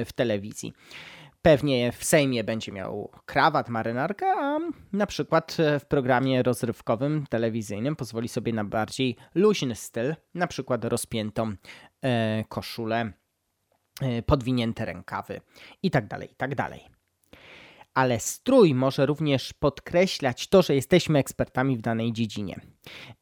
w 0.06 0.12
telewizji. 0.12 0.72
Pewnie 1.42 1.92
w 1.92 2.04
Sejmie 2.04 2.44
będzie 2.44 2.72
miał 2.72 3.10
krawat, 3.26 3.68
marynarkę, 3.68 4.26
a 4.36 4.58
na 4.92 5.06
przykład 5.06 5.56
w 5.80 5.84
programie 5.84 6.42
rozrywkowym, 6.42 7.26
telewizyjnym 7.30 7.96
pozwoli 7.96 8.28
sobie 8.28 8.52
na 8.52 8.64
bardziej 8.64 9.16
luźny 9.34 9.76
styl, 9.76 10.14
na 10.34 10.46
przykład 10.46 10.84
rozpiętą 10.84 11.52
e, 12.02 12.44
koszulę, 12.48 13.12
e, 14.02 14.22
podwinięte 14.22 14.84
rękawy 14.84 15.40
itd., 15.82 16.08
tak 16.36 16.50
itd. 16.50 16.89
Ale 17.94 18.20
strój 18.20 18.74
może 18.74 19.06
również 19.06 19.52
podkreślać 19.52 20.48
to, 20.48 20.62
że 20.62 20.74
jesteśmy 20.74 21.18
ekspertami 21.18 21.76
w 21.76 21.80
danej 21.80 22.12
dziedzinie. 22.12 22.60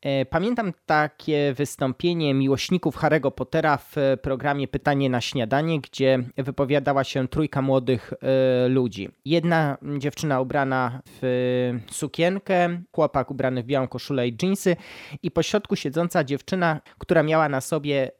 E, 0.00 0.26
pamiętam 0.26 0.72
takie 0.86 1.54
wystąpienie 1.56 2.34
miłośników 2.34 2.96
Harry'ego 2.96 3.30
Pottera 3.30 3.76
w 3.76 3.96
programie 4.22 4.68
Pytanie 4.68 5.10
na 5.10 5.20
śniadanie, 5.20 5.80
gdzie 5.80 6.18
wypowiadała 6.36 7.04
się 7.04 7.28
trójka 7.28 7.62
młodych 7.62 8.12
e, 8.12 8.68
ludzi. 8.68 9.08
Jedna 9.24 9.78
dziewczyna 9.98 10.40
ubrana 10.40 11.02
w 11.06 11.72
sukienkę, 11.90 12.82
chłopak 12.92 13.30
ubrany 13.30 13.62
w 13.62 13.66
białą 13.66 13.88
koszulę 13.88 14.28
i 14.28 14.36
dżinsy 14.36 14.76
i 15.22 15.30
pośrodku 15.30 15.76
siedząca 15.76 16.24
dziewczyna, 16.24 16.80
która 16.98 17.22
miała 17.22 17.48
na 17.48 17.60
sobie 17.60 18.10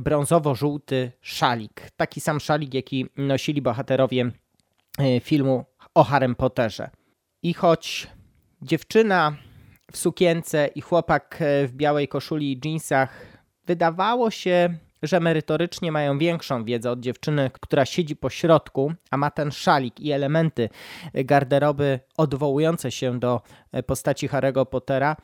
brązowo-żółty 0.00 1.12
szalik. 1.20 1.90
Taki 1.96 2.20
sam 2.20 2.40
szalik, 2.40 2.74
jaki 2.74 3.06
nosili 3.16 3.62
bohaterowie 3.62 4.30
e, 4.98 5.20
filmu 5.20 5.69
o 5.94 6.04
Harrym 6.04 6.34
Potterze. 6.34 6.90
I 7.42 7.54
choć 7.54 8.08
dziewczyna 8.62 9.36
w 9.92 9.96
sukience 9.96 10.66
i 10.74 10.80
chłopak 10.80 11.38
e, 11.40 11.66
w 11.66 11.72
białej 11.72 12.08
koszuli 12.08 12.52
i 12.52 12.60
jeansach 12.64 13.26
wydawało 13.66 14.30
się, 14.30 14.74
że 15.02 15.20
merytorycznie 15.20 15.92
mają 15.92 16.18
większą 16.18 16.64
wiedzę 16.64 16.90
od 16.90 17.00
dziewczyny, 17.00 17.50
która 17.60 17.84
siedzi 17.84 18.16
po 18.16 18.30
środku, 18.30 18.92
a 19.10 19.16
ma 19.16 19.30
ten 19.30 19.50
szalik 19.50 20.00
i 20.00 20.12
elementy 20.12 20.68
garderoby 21.14 22.00
odwołujące 22.16 22.90
się 22.90 23.18
do 23.18 23.42
e, 23.72 23.82
postaci 23.82 24.28
Harry'ego 24.28 24.66
Pottera, 24.66 25.16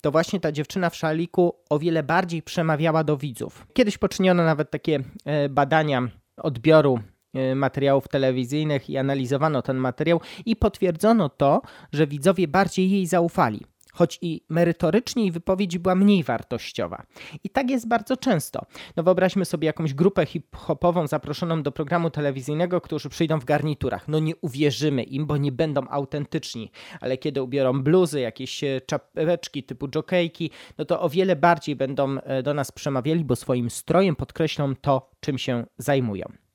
to 0.00 0.10
właśnie 0.10 0.40
ta 0.40 0.52
dziewczyna 0.52 0.90
w 0.90 0.96
szaliku 0.96 1.54
o 1.70 1.78
wiele 1.78 2.02
bardziej 2.02 2.42
przemawiała 2.42 3.04
do 3.04 3.16
widzów. 3.16 3.66
Kiedyś 3.72 3.98
poczyniono 3.98 4.44
nawet 4.44 4.70
takie 4.70 5.00
e, 5.24 5.48
badania 5.48 6.08
odbioru 6.36 7.00
E, 7.00 7.15
materiałów 7.54 8.08
telewizyjnych 8.08 8.90
i 8.90 8.96
analizowano 8.98 9.62
ten 9.62 9.76
materiał 9.76 10.20
i 10.46 10.56
potwierdzono 10.56 11.28
to, 11.28 11.62
że 11.92 12.06
widzowie 12.06 12.48
bardziej 12.48 12.90
jej 12.90 13.06
zaufali. 13.06 13.60
Choć 13.96 14.18
i 14.22 14.40
merytorycznie 14.48 15.22
jej 15.22 15.32
wypowiedź 15.32 15.78
była 15.78 15.94
mniej 15.94 16.22
wartościowa. 16.24 17.06
I 17.44 17.50
tak 17.50 17.70
jest 17.70 17.88
bardzo 17.88 18.16
często. 18.16 18.66
No 18.96 19.02
wyobraźmy 19.02 19.44
sobie 19.44 19.66
jakąś 19.66 19.94
grupę 19.94 20.26
hip-hopową 20.26 21.06
zaproszoną 21.06 21.62
do 21.62 21.72
programu 21.72 22.10
telewizyjnego, 22.10 22.80
którzy 22.80 23.08
przyjdą 23.08 23.40
w 23.40 23.44
garniturach. 23.44 24.08
No 24.08 24.18
nie 24.18 24.36
uwierzymy 24.36 25.02
im, 25.02 25.26
bo 25.26 25.36
nie 25.36 25.52
będą 25.52 25.88
autentyczni. 25.88 26.70
Ale 27.00 27.18
kiedy 27.18 27.42
ubiorą 27.42 27.82
bluzy, 27.82 28.20
jakieś 28.20 28.64
e, 28.64 28.80
czapeczki 28.86 29.62
typu 29.62 29.88
jokejki, 29.88 30.50
no 30.78 30.84
to 30.84 31.00
o 31.00 31.08
wiele 31.08 31.36
bardziej 31.36 31.76
będą 31.76 32.18
e, 32.18 32.42
do 32.42 32.54
nas 32.54 32.72
przemawiali, 32.72 33.24
bo 33.24 33.36
swoim 33.36 33.70
strojem 33.70 34.16
podkreślą 34.16 34.74
to, 34.76 35.10
czym 35.20 35.38
się 35.38 35.66
zajmują 35.78 36.45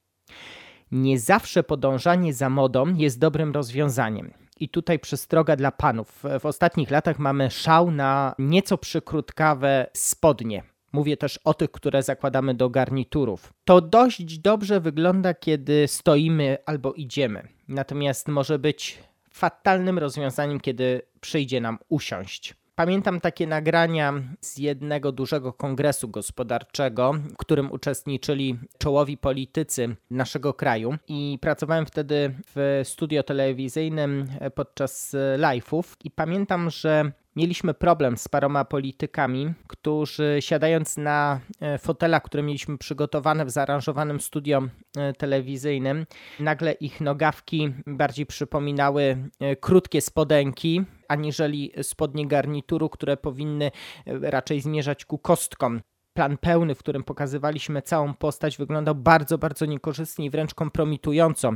nie 0.91 1.19
zawsze 1.19 1.63
podążanie 1.63 2.33
za 2.33 2.49
modą 2.49 2.95
jest 2.95 3.19
dobrym 3.19 3.51
rozwiązaniem. 3.51 4.33
I 4.59 4.69
tutaj 4.69 4.99
przestroga 4.99 5.55
dla 5.55 5.71
panów. 5.71 6.23
W 6.39 6.45
ostatnich 6.45 6.91
latach 6.91 7.19
mamy 7.19 7.51
szał 7.51 7.91
na 7.91 8.35
nieco 8.39 8.77
przykrótkawe 8.77 9.87
spodnie. 9.93 10.63
Mówię 10.93 11.17
też 11.17 11.39
o 11.43 11.53
tych, 11.53 11.71
które 11.71 12.03
zakładamy 12.03 12.53
do 12.53 12.69
garniturów. 12.69 13.53
To 13.65 13.81
dość 13.81 14.39
dobrze 14.39 14.79
wygląda, 14.79 15.33
kiedy 15.33 15.87
stoimy 15.87 16.57
albo 16.65 16.93
idziemy. 16.93 17.47
Natomiast 17.67 18.27
może 18.27 18.59
być 18.59 18.97
fatalnym 19.29 19.99
rozwiązaniem, 19.99 20.59
kiedy 20.59 21.01
przyjdzie 21.21 21.61
nam 21.61 21.77
usiąść. 21.89 22.60
Pamiętam 22.81 23.19
takie 23.19 23.47
nagrania 23.47 24.13
z 24.41 24.57
jednego 24.57 25.11
dużego 25.11 25.53
kongresu 25.53 26.07
gospodarczego, 26.07 27.13
w 27.13 27.37
którym 27.37 27.71
uczestniczyli 27.71 28.59
czołowi 28.77 29.17
politycy 29.17 29.95
naszego 30.11 30.53
kraju. 30.53 30.95
I 31.07 31.37
pracowałem 31.41 31.85
wtedy 31.85 32.35
w 32.55 32.81
studio 32.83 33.23
telewizyjnym 33.23 34.27
podczas 34.55 35.15
live'ów. 35.37 35.83
I 36.03 36.11
pamiętam, 36.11 36.69
że 36.69 37.11
mieliśmy 37.35 37.73
problem 37.73 38.17
z 38.17 38.27
paroma 38.27 38.65
politykami, 38.65 39.53
którzy 39.67 40.37
siadając 40.39 40.97
na 40.97 41.39
e, 41.59 41.77
fotelach, 41.77 42.23
które 42.23 42.43
mieliśmy 42.43 42.77
przygotowane 42.77 43.45
w 43.45 43.49
zaaranżowanym 43.49 44.19
studio 44.19 44.61
e, 44.97 45.13
telewizyjnym, 45.13 46.05
nagle 46.39 46.71
ich 46.71 47.01
nogawki 47.01 47.73
bardziej 47.87 48.25
przypominały 48.25 49.17
e, 49.39 49.55
krótkie 49.55 50.01
spodenki, 50.01 50.83
aniżeli 51.07 51.71
spodnie 51.81 52.27
garnituru, 52.27 52.89
które 52.89 53.17
powinny 53.17 53.71
raczej 54.05 54.61
zmierzać 54.61 55.05
ku 55.05 55.17
kostkom 55.17 55.81
plan 56.13 56.37
pełny, 56.37 56.75
w 56.75 56.79
którym 56.79 57.03
pokazywaliśmy 57.03 57.81
całą 57.81 58.13
postać, 58.13 58.57
wyglądał 58.57 58.95
bardzo, 58.95 59.37
bardzo 59.37 59.65
niekorzystnie 59.65 60.25
i 60.25 60.29
wręcz 60.29 60.53
kompromitująco. 60.53 61.53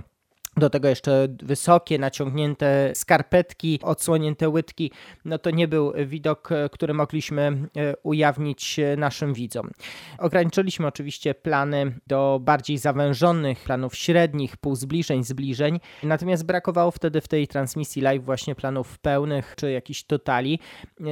Do 0.57 0.69
tego 0.69 0.88
jeszcze 0.88 1.27
wysokie, 1.43 2.00
naciągnięte 2.00 2.91
skarpetki, 2.93 3.79
odsłonięte 3.83 4.50
łydki. 4.50 4.91
No 5.25 5.38
to 5.38 5.50
nie 5.50 5.67
był 5.67 5.93
widok, 6.05 6.50
który 6.71 6.93
mogliśmy 6.93 7.41
e, 7.41 7.95
ujawnić 8.03 8.79
naszym 8.97 9.33
widzom. 9.33 9.69
Ograniczyliśmy 10.17 10.88
oczywiście 10.88 11.35
plany 11.35 12.00
do 12.07 12.39
bardziej 12.43 12.77
zawężonych, 12.77 13.63
planów 13.63 13.95
średnich, 13.95 14.57
półzbliżeń, 14.57 15.24
zbliżeń. 15.24 15.79
Natomiast 16.03 16.45
brakowało 16.45 16.91
wtedy 16.91 17.21
w 17.21 17.27
tej 17.27 17.47
transmisji 17.47 18.01
live 18.01 18.24
właśnie 18.24 18.55
planów 18.55 19.00
pełnych 19.00 19.53
czy 19.57 19.71
jakichś 19.71 20.03
totali. 20.03 20.59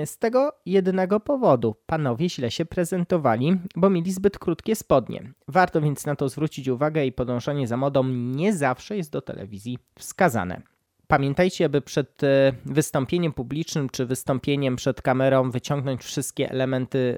Z 0.05 0.17
tego 0.17 0.53
jednego 0.65 1.19
powodu. 1.19 1.75
Panowie 1.85 2.29
źle 2.29 2.51
się 2.51 2.65
prezentowali, 2.65 3.57
bo 3.75 3.89
mieli 3.89 4.11
zbyt 4.11 4.39
krótkie 4.39 4.75
spodnie. 4.75 5.33
Warto 5.47 5.81
więc 5.81 6.05
na 6.05 6.15
to 6.15 6.29
zwrócić 6.29 6.67
uwagę 6.67 7.05
i 7.05 7.11
podążanie 7.11 7.67
za 7.67 7.77
modą 7.77 8.03
nie 8.07 8.53
zawsze 8.53 8.97
jest 8.97 9.11
do 9.11 9.21
telewizji 9.33 9.79
wskazane. 9.99 10.61
Pamiętajcie, 11.07 11.65
aby 11.65 11.81
przed 11.81 12.23
e, 12.23 12.53
wystąpieniem 12.65 13.33
publicznym 13.33 13.89
czy 13.89 14.05
wystąpieniem 14.05 14.75
przed 14.75 15.01
kamerą 15.01 15.51
wyciągnąć 15.51 16.03
wszystkie 16.03 16.49
elementy 16.49 17.13
e, 17.13 17.17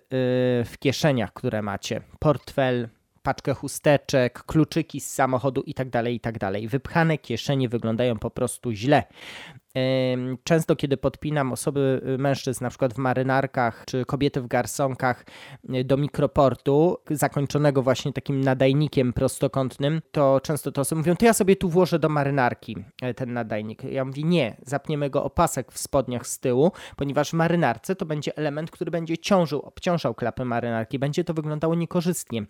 w 0.66 0.76
kieszeniach, 0.80 1.34
które 1.34 1.62
macie. 1.62 2.02
Portfel, 2.20 2.90
paczkę 3.26 3.54
chusteczek, 3.54 4.44
kluczyki 4.44 5.02
z 5.02 5.14
samochodu 5.14 5.62
itd., 5.62 5.92
tak 5.92 6.08
itd. 6.08 6.40
Tak 6.40 6.68
Wypchane 6.68 7.18
kieszenie 7.18 7.70
wyglądają 7.70 8.20
po 8.20 8.30
prostu 8.30 8.72
źle. 8.72 9.04
Często, 10.44 10.76
kiedy 10.76 10.98
podpinam 10.98 11.52
osoby, 11.52 12.02
y, 12.08 12.18
mężczyzn, 12.18 12.64
na 12.64 12.70
przykład 12.70 12.94
w 12.94 12.98
marynarkach 12.98 13.84
czy 13.88 14.06
kobiety 14.06 14.42
w 14.42 14.48
garsonkach 14.48 15.26
y, 15.76 15.84
do 15.84 15.98
mikroportu, 15.98 16.98
zakończonego 17.10 17.82
właśnie 17.82 18.14
takim 18.14 18.42
nadajnikiem 18.42 19.14
prostokątnym, 19.14 20.02
to 20.12 20.42
często 20.44 20.72
to 20.72 20.82
osoby 20.82 21.00
mówią, 21.00 21.16
to 21.16 21.26
ja 21.26 21.34
sobie 21.34 21.56
tu 21.56 21.70
włożę 21.70 22.00
do 22.00 22.10
marynarki 22.10 22.78
e, 23.02 23.14
ten 23.14 23.34
nadajnik. 23.34 23.84
Ja 23.84 24.06
mówię, 24.06 24.24
nie, 24.24 24.58
zapniemy 24.66 25.10
go 25.10 25.24
opasek 25.24 25.72
w 25.72 25.78
spodniach 25.78 26.28
z 26.28 26.40
tyłu, 26.40 26.72
ponieważ 26.96 27.30
w 27.30 27.34
marynarce 27.34 27.96
to 27.96 28.06
będzie 28.06 28.38
element, 28.38 28.72
który 28.72 28.92
będzie 28.92 29.18
ciążył, 29.18 29.60
obciążał 29.60 30.16
klapy 30.16 30.46
marynarki, 30.46 31.00
będzie 31.00 31.24
to 31.24 31.34
wyglądało 31.34 31.76
niekorzystnie. 31.76 32.46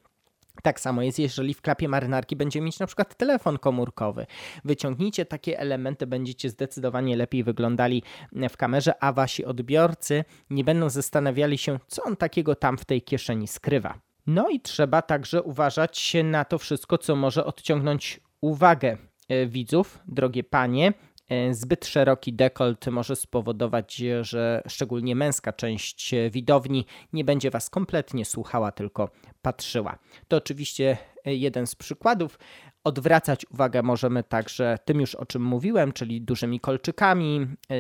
Tak 0.64 0.80
samo 0.80 1.02
jest, 1.02 1.20
jeżeli 1.20 1.54
w 1.54 1.62
klapie 1.62 1.90
marynarki 1.90 2.36
będzie 2.36 2.62
mieć 2.62 2.80
na 2.80 2.88
przykład 2.88 3.16
telefon 3.16 3.58
komórkowy. 3.58 4.26
Wyciągnijcie 4.66 5.26
takie 5.26 5.60
elementy, 5.60 6.08
będziecie 6.08 6.50
zdecydowanie 6.50 7.16
lepiej 7.16 7.44
wyglądali 7.44 8.04
w 8.50 8.58
kamerze, 8.58 9.04
a 9.04 9.14
wasi 9.14 9.46
odbiorcy 9.46 10.24
nie 10.50 10.64
będą 10.64 10.90
zastanawiali 10.90 11.58
się, 11.58 11.80
co 11.88 12.04
on 12.04 12.16
takiego 12.16 12.56
tam 12.56 12.78
w 12.78 12.86
tej 12.86 13.02
kieszeni 13.02 13.48
skrywa. 13.48 14.00
No 14.28 14.50
i 14.50 14.60
trzeba 14.60 15.02
także 15.02 15.44
uważać 15.44 16.16
na 16.24 16.46
to 16.46 16.58
wszystko, 16.58 16.98
co 16.98 17.16
może 17.16 17.46
odciągnąć 17.46 18.20
uwagę 18.42 18.98
e, 19.30 19.48
widzów, 19.48 20.00
drogie 20.08 20.44
panie, 20.44 20.94
E, 20.94 21.15
zbyt 21.52 21.86
szeroki 21.86 22.34
dekolt 22.34 22.88
może 22.88 23.16
spowodować, 23.16 24.02
że 24.22 24.62
szczególnie 24.68 25.16
męska 25.16 25.54
część 25.54 26.16
widowni 26.32 26.86
nie 27.14 27.24
będzie 27.24 27.52
Was 27.52 27.70
kompletnie 27.70 28.26
słuchała, 28.26 28.72
tylko 28.72 29.10
patrzyła. 29.42 29.98
To 30.28 30.38
oczywiście 30.38 30.98
e, 31.26 31.36
jeden 31.36 31.68
z 31.68 31.76
przykładów. 31.76 32.40
Odwracać 32.84 33.46
uwagę 33.52 33.84
możemy 33.84 34.24
także 34.24 34.78
tym 34.86 35.02
już 35.02 35.16
o 35.16 35.26
czym 35.26 35.44
mówiłem, 35.44 35.94
czyli 35.94 36.22
dużymi 36.22 36.60
kolczykami, 36.60 37.48
e, 37.70 37.76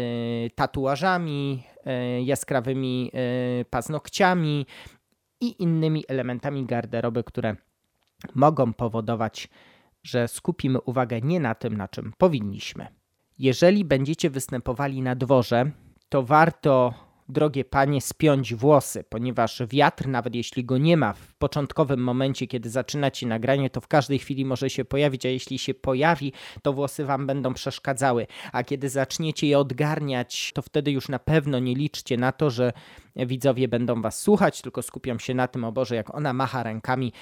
tatuażami, 0.56 1.64
jaskrawymi 2.24 3.12
paznokciami 3.70 4.66
i 5.42 5.64
innymi 5.64 6.04
elementami 6.08 6.66
garderoby, 6.66 7.24
które 7.24 7.56
mogą 8.36 8.74
powodować, 8.74 9.50
że 10.04 10.28
skupimy 10.28 10.82
uwagę 10.82 11.22
nie 11.22 11.40
na 11.40 11.56
tym, 11.56 11.78
na 11.78 11.88
czym 11.88 12.14
powinniśmy. 12.18 12.88
Jeżeli 13.40 13.86
będziecie 13.86 14.30
występowali 14.30 15.02
na 15.02 15.16
dworze, 15.16 15.72
to 16.10 16.24
warto, 16.24 16.94
drogie 17.30 17.66
panie, 17.66 18.02
spiąć 18.02 18.56
włosy, 18.56 19.04
ponieważ 19.10 19.62
wiatr, 19.70 20.08
nawet 20.08 20.36
jeśli 20.36 20.66
go 20.66 20.78
nie 20.78 20.98
ma 20.98 21.14
w 21.14 21.34
początkowym 21.34 22.04
momencie, 22.04 22.48
kiedy 22.48 22.70
zaczynacie 22.70 23.28
nagranie, 23.28 23.70
to 23.70 23.82
w 23.82 23.88
każdej 23.88 24.20
chwili 24.20 24.46
może 24.46 24.70
się 24.70 24.86
pojawić, 24.86 25.26
a 25.26 25.30
jeśli 25.30 25.60
się 25.60 25.74
pojawi, 25.74 26.34
to 26.62 26.74
włosy 26.74 27.06
wam 27.06 27.28
będą 27.28 27.54
przeszkadzały. 27.54 28.28
A 28.52 28.64
kiedy 28.64 28.90
zaczniecie 28.90 29.48
je 29.48 29.60
odgarniać, 29.60 30.52
to 30.54 30.62
wtedy 30.62 30.92
już 30.92 31.10
na 31.10 31.20
pewno 31.20 31.60
nie 31.60 31.76
liczcie 31.76 32.18
na 32.18 32.32
to, 32.32 32.50
że 32.50 32.74
widzowie 33.16 33.68
będą 33.68 34.02
was 34.02 34.20
słuchać, 34.20 34.62
tylko 34.62 34.82
skupią 34.82 35.20
się 35.20 35.34
na 35.34 35.48
tym, 35.48 35.64
o 35.64 35.72
Boże, 35.72 35.96
jak 35.96 36.16
ona 36.16 36.34
macha 36.34 36.64
rękami, 36.64 37.14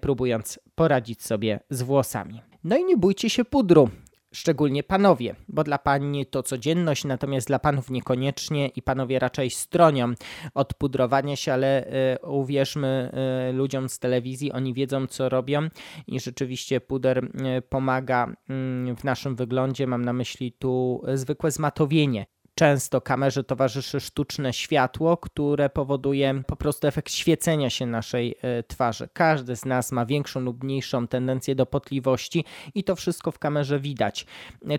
próbując 0.00 0.60
poradzić 0.74 1.22
sobie 1.22 1.60
z 1.70 1.82
włosami. 1.82 2.42
No 2.64 2.76
i 2.76 2.84
nie 2.84 2.96
bójcie 2.96 3.30
się 3.30 3.44
pudru 3.44 3.90
szczególnie 4.34 4.82
panowie, 4.82 5.34
bo 5.48 5.64
dla 5.64 5.78
pani 5.78 6.26
to 6.26 6.42
codzienność, 6.42 7.04
natomiast 7.04 7.46
dla 7.46 7.58
panów 7.58 7.90
niekoniecznie 7.90 8.68
i 8.68 8.82
panowie 8.82 9.18
raczej 9.18 9.50
stronią 9.50 10.14
od 10.54 10.74
pudrowania 10.74 11.36
się, 11.36 11.52
ale 11.52 11.86
y, 12.14 12.26
uwierzmy 12.26 13.12
y, 13.50 13.52
ludziom 13.52 13.88
z 13.88 13.98
telewizji, 13.98 14.52
oni 14.52 14.74
wiedzą 14.74 15.06
co 15.06 15.28
robią 15.28 15.68
i 16.06 16.20
rzeczywiście 16.20 16.80
puder 16.80 17.24
y, 17.24 17.62
pomaga 17.62 18.34
mm, 18.48 18.96
w 18.96 19.04
naszym 19.04 19.36
wyglądzie. 19.36 19.86
Mam 19.86 20.04
na 20.04 20.12
myśli 20.12 20.52
tu 20.52 21.02
zwykłe 21.14 21.50
zmatowienie 21.50 22.26
często 22.54 23.00
kamerze 23.00 23.44
towarzyszy 23.44 24.00
sztuczne 24.00 24.52
światło, 24.52 25.16
które 25.16 25.70
powoduje 25.70 26.42
po 26.46 26.56
prostu 26.56 26.86
efekt 26.86 27.12
świecenia 27.12 27.70
się 27.70 27.86
naszej 27.86 28.34
e, 28.42 28.62
twarzy. 28.62 29.08
Każdy 29.12 29.56
z 29.56 29.64
nas 29.64 29.92
ma 29.92 30.06
większą 30.06 30.40
lub 30.40 30.64
mniejszą 30.64 31.08
tendencję 31.08 31.54
do 31.54 31.66
potliwości 31.66 32.44
i 32.74 32.84
to 32.84 32.96
wszystko 32.96 33.32
w 33.32 33.38
kamerze 33.38 33.80
widać. 33.80 34.26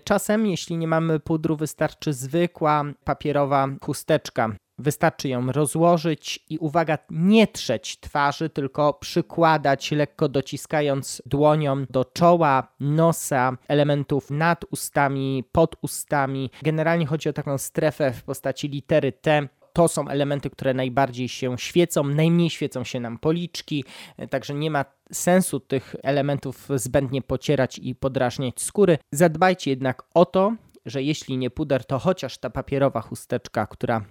Czasem, 0.04 0.46
jeśli 0.46 0.76
nie 0.76 0.88
mamy 0.88 1.20
pudru, 1.20 1.56
wystarczy 1.56 2.12
zwykła 2.12 2.84
papierowa 3.04 3.68
chusteczka 3.82 4.56
Wystarczy 4.78 5.28
ją 5.28 5.52
rozłożyć 5.52 6.44
i 6.50 6.58
uwaga, 6.58 6.98
nie 7.10 7.46
trzeć 7.46 8.00
twarzy, 8.00 8.50
tylko 8.50 8.94
przykładać, 8.94 9.90
lekko 9.90 10.28
dociskając 10.28 11.22
dłonią 11.26 11.84
do 11.90 12.04
czoła, 12.04 12.72
nosa, 12.80 13.56
elementów 13.68 14.30
nad 14.30 14.64
ustami, 14.70 15.44
pod 15.52 15.76
ustami. 15.82 16.50
Generalnie 16.62 17.06
chodzi 17.06 17.28
o 17.28 17.32
taką 17.32 17.58
strefę 17.58 18.12
w 18.12 18.22
postaci 18.22 18.68
litery 18.68 19.12
T, 19.12 19.48
to 19.72 19.88
są 19.88 20.08
elementy, 20.08 20.50
które 20.50 20.74
najbardziej 20.74 21.28
się 21.28 21.58
świecą, 21.58 22.04
najmniej 22.04 22.50
świecą 22.50 22.84
się 22.84 23.00
nam 23.00 23.18
policzki, 23.18 23.84
także 24.30 24.54
nie 24.54 24.70
ma 24.70 24.84
sensu 25.12 25.60
tych 25.60 25.96
elementów 26.02 26.68
zbędnie 26.74 27.22
pocierać 27.22 27.78
i 27.78 27.94
podrażniać 27.94 28.60
skóry. 28.60 28.98
Zadbajcie 29.10 29.70
jednak 29.70 30.02
o 30.14 30.24
to, 30.24 30.54
że 30.86 31.02
jeśli 31.02 31.38
nie 31.38 31.50
puder, 31.50 31.84
to 31.84 31.98
chociaż 31.98 32.38
ta 32.38 32.50
papierowa 32.50 33.00
chusteczka, 33.00 33.66
która 33.66 34.04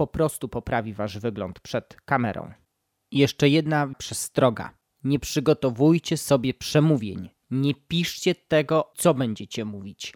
po 0.00 0.06
prostu 0.06 0.48
poprawi 0.48 0.94
wasz 0.94 1.18
wygląd 1.18 1.60
przed 1.60 1.96
kamerą. 2.04 2.52
Jeszcze 3.12 3.48
jedna 3.48 3.94
przestroga. 3.98 4.78
Nie 5.04 5.18
przygotowujcie 5.18 6.16
sobie 6.16 6.54
przemówień. 6.54 7.28
Nie 7.50 7.74
piszcie 7.74 8.34
tego, 8.34 8.92
co 8.96 9.14
będziecie 9.14 9.64
mówić. 9.64 10.14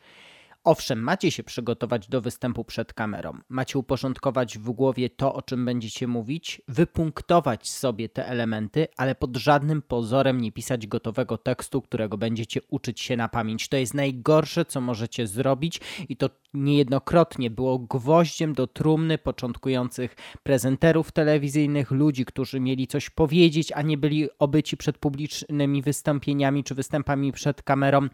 Owszem, 0.64 0.98
macie 0.98 1.30
się 1.30 1.42
przygotować 1.42 2.08
do 2.08 2.20
występu 2.20 2.64
przed 2.64 2.92
kamerą, 2.92 3.32
macie 3.48 3.78
uporządkować 3.78 4.58
w 4.58 4.70
głowie 4.70 5.10
to, 5.10 5.34
o 5.34 5.42
czym 5.42 5.64
będziecie 5.64 6.06
mówić, 6.06 6.62
wypunktować 6.68 7.70
sobie 7.70 8.08
te 8.08 8.26
elementy, 8.26 8.86
ale 8.96 9.14
pod 9.14 9.36
żadnym 9.36 9.82
pozorem 9.82 10.40
nie 10.40 10.52
pisać 10.52 10.86
gotowego 10.86 11.38
tekstu, 11.38 11.82
którego 11.82 12.18
będziecie 12.18 12.60
uczyć 12.70 13.00
się 13.00 13.16
na 13.16 13.28
pamięć. 13.28 13.68
To 13.68 13.76
jest 13.76 13.94
najgorsze, 13.94 14.64
co 14.64 14.80
możecie 14.80 15.26
zrobić 15.26 15.80
i 16.08 16.16
to 16.16 16.30
niejednokrotnie 16.54 17.50
było 17.50 17.78
gwoździem 17.78 18.52
do 18.52 18.66
trumny 18.66 19.18
początkujących 19.18 20.16
prezenterów 20.42 21.12
telewizyjnych, 21.12 21.90
ludzi, 21.90 22.24
którzy 22.24 22.60
mieli 22.60 22.86
coś 22.86 23.10
powiedzieć, 23.10 23.72
a 23.72 23.82
nie 23.82 23.98
byli 23.98 24.28
obyci 24.38 24.76
przed 24.76 24.98
publicznymi 24.98 25.82
wystąpieniami 25.82 26.64
czy 26.64 26.74
występami 26.74 27.32
przed 27.32 27.62
kamerą 27.62 28.08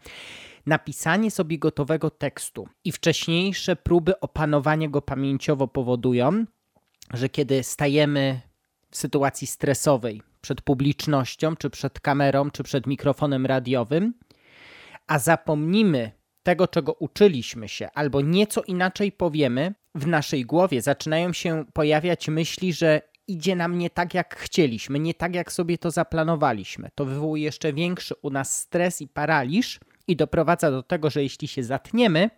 napisanie 0.65 1.31
sobie 1.31 1.59
gotowego 1.59 2.09
tekstu 2.09 2.67
i 2.83 2.91
wcześniejsze 2.91 3.75
próby 3.75 4.19
opanowania 4.19 4.89
go 4.89 5.01
pamięciowo 5.01 5.67
powodują, 5.67 6.45
że 7.13 7.29
kiedy 7.29 7.63
stajemy 7.63 8.41
w 8.91 8.97
sytuacji 8.97 9.47
stresowej 9.47 10.21
przed 10.41 10.61
publicznością, 10.61 11.55
czy 11.55 11.69
przed 11.69 11.99
kamerą, 11.99 12.51
czy 12.51 12.63
przed 12.63 12.87
mikrofonem 12.87 13.45
radiowym, 13.45 14.13
a 15.07 15.19
zapomnimy 15.19 16.11
tego, 16.43 16.67
czego 16.67 16.93
uczyliśmy 16.93 17.69
się, 17.69 17.89
albo 17.93 18.21
nieco 18.21 18.61
inaczej 18.61 19.11
powiemy, 19.11 19.73
w 19.95 20.07
naszej 20.07 20.45
głowie 20.45 20.81
zaczynają 20.81 21.33
się 21.33 21.65
pojawiać 21.73 22.27
myśli, 22.27 22.73
że 22.73 23.01
idzie 23.27 23.55
nam 23.55 23.77
nie 23.77 23.89
tak, 23.89 24.13
jak 24.13 24.35
chcieliśmy, 24.35 24.99
nie 24.99 25.13
tak, 25.13 25.35
jak 25.35 25.51
sobie 25.51 25.77
to 25.77 25.91
zaplanowaliśmy. 25.91 26.89
To 26.95 27.05
wywołuje 27.05 27.43
jeszcze 27.43 27.73
większy 27.73 28.15
u 28.21 28.29
nas 28.29 28.57
stres 28.57 29.01
i 29.01 29.07
paraliż, 29.07 29.79
i 30.07 30.15
doprowadza 30.15 30.71
do 30.71 30.83
tego, 30.83 31.09
że 31.09 31.23
jeśli 31.23 31.47
się 31.47 31.63
zatniemy, 31.63 32.29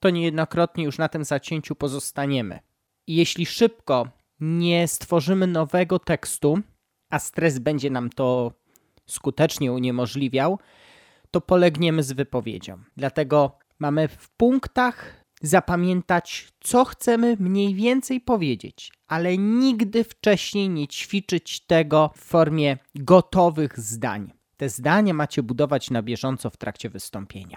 to 0.00 0.10
niejednokrotnie 0.10 0.84
już 0.84 0.98
na 0.98 1.08
tym 1.08 1.24
zacięciu 1.24 1.74
pozostaniemy. 1.74 2.58
I 3.06 3.16
jeśli 3.16 3.46
szybko 3.46 4.08
nie 4.40 4.88
stworzymy 4.88 5.46
nowego 5.46 5.98
tekstu, 5.98 6.58
a 7.10 7.18
stres 7.18 7.58
będzie 7.58 7.90
nam 7.90 8.10
to 8.10 8.52
skutecznie 9.06 9.72
uniemożliwiał, 9.72 10.58
to 11.30 11.40
polegniemy 11.40 12.02
z 12.02 12.12
wypowiedzią. 12.12 12.78
Dlatego 12.96 13.58
mamy 13.78 14.08
w 14.08 14.30
punktach 14.30 15.24
zapamiętać, 15.42 16.48
co 16.60 16.84
chcemy 16.84 17.36
mniej 17.40 17.74
więcej 17.74 18.20
powiedzieć, 18.20 18.92
ale 19.06 19.38
nigdy 19.38 20.04
wcześniej 20.04 20.68
nie 20.68 20.88
ćwiczyć 20.88 21.60
tego 21.60 22.10
w 22.16 22.20
formie 22.20 22.78
gotowych 22.94 23.80
zdań. 23.80 24.37
Te 24.58 24.68
zdania 24.68 25.14
macie 25.14 25.42
budować 25.42 25.90
na 25.90 26.02
bieżąco 26.02 26.50
w 26.50 26.56
trakcie 26.56 26.90
wystąpienia. 26.90 27.56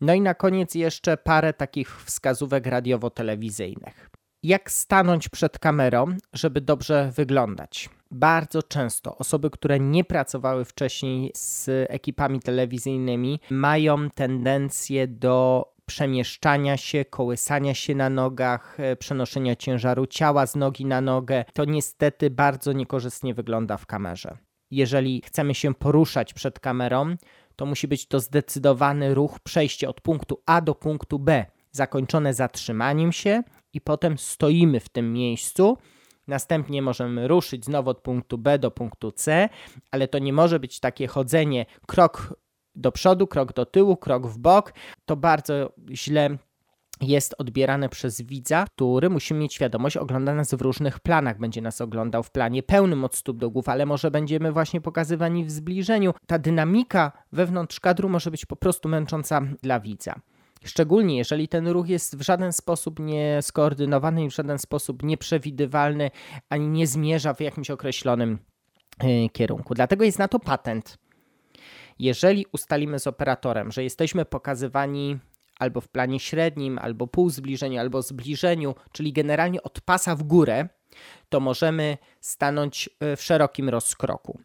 No 0.00 0.14
i 0.14 0.20
na 0.20 0.34
koniec 0.34 0.74
jeszcze 0.74 1.16
parę 1.16 1.52
takich 1.52 2.02
wskazówek 2.04 2.66
radiowo-telewizyjnych. 2.66 4.10
Jak 4.42 4.70
stanąć 4.70 5.28
przed 5.28 5.58
kamerą, 5.58 6.06
żeby 6.32 6.60
dobrze 6.60 7.12
wyglądać? 7.16 7.90
Bardzo 8.10 8.62
często 8.62 9.18
osoby, 9.18 9.50
które 9.50 9.80
nie 9.80 10.04
pracowały 10.04 10.64
wcześniej 10.64 11.32
z 11.34 11.68
ekipami 11.90 12.40
telewizyjnymi, 12.40 13.40
mają 13.50 14.10
tendencję 14.10 15.06
do 15.08 15.66
przemieszczania 15.86 16.76
się, 16.76 17.04
kołysania 17.04 17.74
się 17.74 17.94
na 17.94 18.10
nogach, 18.10 18.80
e, 18.80 18.96
przenoszenia 18.96 19.56
ciężaru 19.56 20.06
ciała 20.06 20.46
z 20.46 20.56
nogi 20.56 20.86
na 20.86 21.00
nogę. 21.00 21.44
To 21.52 21.64
niestety 21.64 22.30
bardzo 22.30 22.72
niekorzystnie 22.72 23.34
wygląda 23.34 23.76
w 23.76 23.86
kamerze 23.86 24.38
jeżeli 24.72 25.22
chcemy 25.24 25.54
się 25.54 25.74
poruszać 25.74 26.34
przed 26.34 26.60
kamerą, 26.60 27.16
to 27.56 27.66
musi 27.66 27.88
być 27.88 28.06
to 28.06 28.20
zdecydowany 28.20 29.14
ruch, 29.14 29.40
przejście 29.40 29.88
od 29.88 30.00
punktu 30.00 30.42
A 30.46 30.60
do 30.60 30.74
punktu 30.74 31.18
B, 31.18 31.46
zakończone 31.72 32.34
zatrzymaniem 32.34 33.12
się 33.12 33.42
i 33.72 33.80
potem 33.80 34.18
stoimy 34.18 34.80
w 34.80 34.88
tym 34.88 35.12
miejscu. 35.12 35.78
Następnie 36.26 36.82
możemy 36.82 37.28
ruszyć 37.28 37.64
znowu 37.64 37.90
od 37.90 38.00
punktu 38.00 38.38
B 38.38 38.58
do 38.58 38.70
punktu 38.70 39.12
C, 39.12 39.48
ale 39.90 40.08
to 40.08 40.18
nie 40.18 40.32
może 40.32 40.60
być 40.60 40.80
takie 40.80 41.06
chodzenie 41.06 41.66
krok 41.86 42.34
do 42.74 42.92
przodu, 42.92 43.26
krok 43.26 43.52
do 43.52 43.66
tyłu, 43.66 43.96
krok 43.96 44.26
w 44.26 44.38
bok. 44.38 44.72
To 45.04 45.16
bardzo 45.16 45.72
źle 45.90 46.38
jest 47.02 47.34
odbierane 47.38 47.88
przez 47.88 48.20
widza, 48.20 48.64
który 48.74 49.10
musi 49.10 49.34
mieć 49.34 49.54
świadomość, 49.54 49.96
ogląda 49.96 50.34
nas 50.34 50.54
w 50.54 50.60
różnych 50.60 51.00
planach. 51.00 51.38
Będzie 51.38 51.60
nas 51.60 51.80
oglądał 51.80 52.22
w 52.22 52.30
planie 52.30 52.62
pełnym 52.62 53.04
od 53.04 53.16
stóp 53.16 53.38
do 53.38 53.50
głów, 53.50 53.68
ale 53.68 53.86
może 53.86 54.10
będziemy 54.10 54.52
właśnie 54.52 54.80
pokazywani 54.80 55.44
w 55.44 55.50
zbliżeniu. 55.50 56.14
Ta 56.26 56.38
dynamika 56.38 57.12
wewnątrz 57.32 57.80
kadru 57.80 58.08
może 58.08 58.30
być 58.30 58.46
po 58.46 58.56
prostu 58.56 58.88
męcząca 58.88 59.40
dla 59.62 59.80
widza. 59.80 60.14
Szczególnie 60.64 61.16
jeżeli 61.16 61.48
ten 61.48 61.68
ruch 61.68 61.88
jest 61.88 62.16
w 62.16 62.22
żaden 62.22 62.52
sposób 62.52 62.98
nie 62.98 63.38
skoordynowany 63.42 64.24
i 64.24 64.28
w 64.28 64.34
żaden 64.34 64.58
sposób 64.58 65.02
nieprzewidywalny, 65.02 66.10
ani 66.48 66.68
nie 66.68 66.86
zmierza 66.86 67.34
w 67.34 67.40
jakimś 67.40 67.70
określonym 67.70 68.38
yy, 69.02 69.28
kierunku. 69.28 69.74
Dlatego 69.74 70.04
jest 70.04 70.18
na 70.18 70.28
to 70.28 70.40
patent. 70.40 70.98
Jeżeli 71.98 72.46
ustalimy 72.52 72.98
z 72.98 73.06
operatorem, 73.06 73.72
że 73.72 73.82
jesteśmy 73.82 74.24
pokazywani 74.24 75.18
albo 75.58 75.80
w 75.80 75.88
planie 75.88 76.20
średnim, 76.20 76.78
albo 76.78 77.06
półzbliżeniu, 77.06 77.80
albo 77.80 78.02
zbliżeniu, 78.02 78.74
czyli 78.92 79.12
generalnie 79.12 79.62
od 79.62 79.80
pasa 79.80 80.16
w 80.16 80.22
górę, 80.22 80.68
to 81.28 81.40
możemy 81.40 81.98
stanąć 82.20 82.90
e, 83.00 83.16
w 83.16 83.22
szerokim 83.22 83.68
rozkroku. 83.68 84.40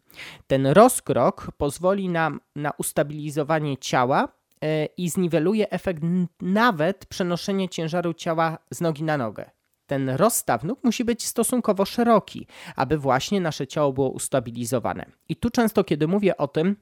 Ten 0.46 0.66
rozkrok 0.66 1.52
pozwoli 1.56 2.08
nam 2.08 2.40
na 2.56 2.70
ustabilizowanie 2.78 3.76
ciała 3.76 4.28
e, 4.62 4.86
i 4.86 5.08
zniweluje 5.08 5.70
efekt 5.70 6.02
nawet 6.40 7.06
przenoszenia 7.06 7.68
ciężaru 7.68 8.14
ciała 8.14 8.58
z 8.70 8.80
nogi 8.80 9.02
na 9.02 9.16
nogę. 9.16 9.50
Ten 9.86 10.10
rozstaw 10.10 10.64
nóg 10.64 10.84
musi 10.84 11.04
być 11.04 11.26
stosunkowo 11.26 11.84
szeroki, 11.84 12.46
aby 12.76 12.98
właśnie 12.98 13.40
nasze 13.40 13.66
ciało 13.66 13.92
było 13.92 14.10
ustabilizowane. 14.10 15.06
I 15.28 15.36
tu 15.36 15.50
często, 15.50 15.84
kiedy 15.84 16.08
mówię 16.08 16.36
o 16.36 16.48
tym, 16.48 16.76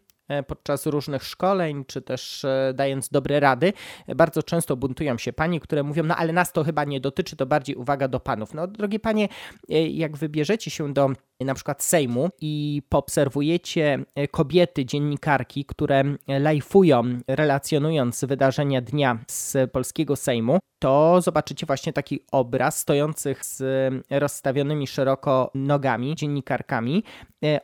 podczas 0.46 0.86
różnych 0.86 1.24
szkoleń, 1.24 1.84
czy 1.84 2.02
też 2.02 2.44
e, 2.44 2.72
dając 2.74 3.08
dobre 3.08 3.40
rady, 3.40 3.72
bardzo 4.16 4.42
często 4.42 4.76
buntują 4.76 5.18
się 5.18 5.32
panie, 5.32 5.60
które 5.60 5.82
mówią, 5.82 6.04
no 6.04 6.16
ale 6.16 6.32
nas 6.32 6.52
to 6.52 6.64
chyba 6.64 6.84
nie 6.84 7.00
dotyczy, 7.00 7.36
to 7.36 7.46
bardziej 7.46 7.76
uwaga 7.76 8.08
do 8.08 8.20
panów. 8.20 8.54
No 8.54 8.66
drogie 8.66 9.00
panie, 9.00 9.28
e, 9.70 9.86
jak 9.86 10.16
wybierzecie 10.16 10.70
się 10.70 10.92
do 10.92 11.10
na 11.40 11.54
przykład 11.54 11.82
Sejmu 11.82 12.28
i 12.40 12.82
poobserwujecie 12.88 14.04
kobiety, 14.30 14.84
dziennikarki, 14.84 15.64
które 15.64 16.04
lajfują, 16.28 17.02
relacjonując 17.28 18.24
wydarzenia 18.24 18.80
dnia 18.80 19.18
z 19.28 19.70
polskiego 19.70 20.16
Sejmu, 20.16 20.58
to 20.78 21.20
zobaczycie 21.20 21.66
właśnie 21.66 21.92
taki 21.92 22.20
obraz 22.32 22.78
stojących 22.78 23.44
z 23.44 23.62
rozstawionymi 24.10 24.86
szeroko 24.86 25.50
nogami 25.54 26.14
dziennikarkami. 26.14 27.02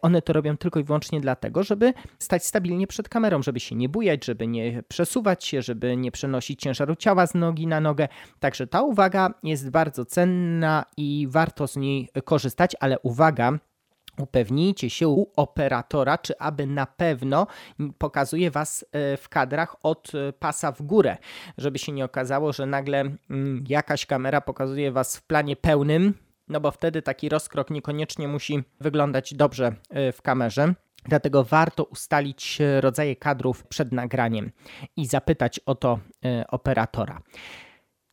One 0.02 0.22
to 0.22 0.32
robią 0.32 0.56
tylko 0.56 0.80
i 0.80 0.84
wyłącznie 0.84 1.20
dlatego, 1.20 1.62
żeby 1.62 1.92
stać 2.18 2.46
stabilnie 2.46 2.86
przed 2.86 3.08
kamerą, 3.08 3.42
żeby 3.42 3.60
się 3.60 3.74
nie 3.74 3.88
bujać, 3.88 4.24
żeby 4.24 4.46
nie 4.46 4.82
przesuwać 4.88 5.44
się, 5.44 5.62
żeby 5.62 5.96
nie 5.96 6.12
przenosić 6.12 6.60
ciężaru 6.60 6.96
ciała 6.96 7.26
z 7.26 7.34
nogi 7.34 7.66
na 7.66 7.80
nogę. 7.80 8.08
Także 8.40 8.66
ta 8.66 8.82
uwaga 8.82 9.34
jest 9.42 9.70
bardzo 9.70 10.04
cenna 10.04 10.84
i 10.96 11.26
warto 11.30 11.66
z 11.66 11.76
niej 11.76 12.08
korzystać, 12.24 12.76
ale 12.80 12.98
uwaga, 12.98 13.58
Upewnijcie 14.18 14.90
się 14.90 15.08
u 15.08 15.32
operatora, 15.36 16.18
czy 16.18 16.38
aby 16.38 16.66
na 16.66 16.86
pewno 16.86 17.46
pokazuje 17.98 18.50
Was 18.50 18.84
e, 18.92 19.16
w 19.16 19.28
kadrach 19.28 19.76
od 19.82 20.12
e, 20.14 20.32
pasa 20.32 20.72
w 20.72 20.82
górę, 20.82 21.16
żeby 21.58 21.78
się 21.78 21.92
nie 21.92 22.04
okazało, 22.04 22.52
że 22.52 22.66
nagle 22.66 23.00
mm, 23.00 23.64
jakaś 23.68 24.06
kamera 24.06 24.40
pokazuje 24.40 24.92
Was 24.92 25.16
w 25.16 25.22
planie 25.22 25.56
pełnym, 25.56 26.14
no 26.48 26.60
bo 26.60 26.70
wtedy 26.70 27.02
taki 27.02 27.28
rozkrok 27.28 27.70
niekoniecznie 27.70 28.28
musi 28.28 28.62
wyglądać 28.80 29.34
dobrze 29.34 29.74
e, 29.90 30.12
w 30.12 30.22
kamerze. 30.22 30.74
Dlatego 31.04 31.44
warto 31.44 31.84
ustalić 31.84 32.58
rodzaje 32.80 33.16
kadrów 33.16 33.66
przed 33.66 33.92
nagraniem 33.92 34.50
i 34.96 35.06
zapytać 35.06 35.60
o 35.66 35.74
to 35.74 35.98
operatora. 36.48 37.22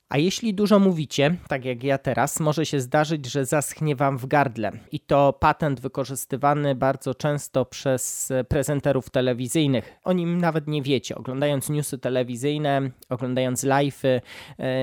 A 0.09 0.17
jeśli 0.17 0.53
dużo 0.53 0.79
mówicie, 0.79 1.35
tak 1.47 1.65
jak 1.65 1.83
ja 1.83 1.97
teraz, 1.97 2.39
może 2.39 2.65
się 2.65 2.79
zdarzyć, 2.79 3.25
że 3.25 3.45
zaschnie 3.45 3.95
wam 3.95 4.17
w 4.17 4.25
gardle. 4.25 4.71
I 4.91 4.99
to 4.99 5.33
patent 5.33 5.79
wykorzystywany 5.79 6.75
bardzo 6.75 7.15
często 7.15 7.65
przez 7.65 8.33
prezenterów 8.47 9.09
telewizyjnych. 9.09 9.99
O 10.03 10.13
nim 10.13 10.41
nawet 10.41 10.67
nie 10.67 10.81
wiecie. 10.81 11.15
Oglądając 11.15 11.69
newsy 11.69 11.97
telewizyjne, 11.97 12.91
oglądając 13.09 13.63
live'y, 13.63 14.21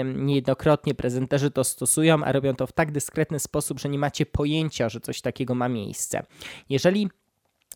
niejednokrotnie 0.04 0.94
prezenterzy 0.94 1.50
to 1.50 1.64
stosują, 1.64 2.24
a 2.24 2.32
robią 2.32 2.54
to 2.54 2.66
w 2.66 2.72
tak 2.72 2.92
dyskretny 2.92 3.38
sposób, 3.38 3.80
że 3.80 3.88
nie 3.88 3.98
macie 3.98 4.26
pojęcia, 4.26 4.88
że 4.88 5.00
coś 5.00 5.20
takiego 5.20 5.54
ma 5.54 5.68
miejsce. 5.68 6.22
Jeżeli 6.68 7.08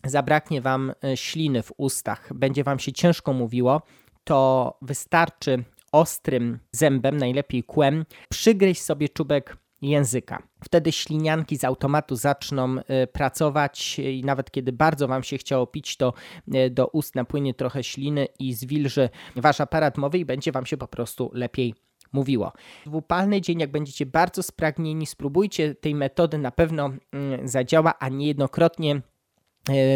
zabraknie 0.05 0.61
Wam 0.61 0.93
e, 1.03 1.17
śliny 1.17 1.63
w 1.63 1.73
ustach, 1.77 2.33
będzie 2.33 2.63
Wam 2.63 2.79
się 2.79 2.91
ciężko 2.91 3.33
mówiło, 3.33 3.81
to 4.23 4.77
wystarczy 4.81 5.63
ostrym 5.91 6.59
zębem, 6.71 7.17
najlepiej 7.17 7.63
kłem, 7.63 8.05
przygryźć 8.29 8.81
sobie 8.81 9.09
czubek 9.09 9.57
języka. 9.81 10.43
Wtedy 10.63 10.91
ślinianki 10.91 11.57
z 11.57 11.63
automatu 11.63 12.15
zaczną 12.15 12.75
e, 12.77 13.07
pracować 13.07 13.99
i 13.99 14.23
nawet 14.25 14.51
kiedy 14.51 14.71
bardzo 14.71 15.07
Wam 15.07 15.23
się 15.23 15.37
chciało 15.37 15.67
pić, 15.67 15.97
to 15.97 16.13
e, 16.53 16.69
do 16.69 16.87
ust 16.87 17.15
napłynie 17.15 17.53
trochę 17.53 17.83
śliny 17.83 18.27
i 18.39 18.53
zwilży 18.53 19.09
Wasz 19.35 19.61
aparat 19.61 19.97
mowy 19.97 20.17
i 20.17 20.25
będzie 20.25 20.51
Wam 20.51 20.65
się 20.65 20.77
po 20.77 20.87
prostu 20.87 21.31
lepiej 21.33 21.75
mówiło. 22.13 22.53
W 22.85 22.95
upalny 22.95 23.41
dzień, 23.41 23.59
jak 23.59 23.71
będziecie 23.71 24.05
bardzo 24.05 24.43
spragnieni, 24.43 25.05
spróbujcie 25.05 25.75
tej 25.75 25.95
metody, 25.95 26.37
na 26.37 26.51
pewno 26.51 26.85
mm, 27.11 27.47
zadziała, 27.47 27.99
a 27.99 28.09
niejednokrotnie 28.09 29.01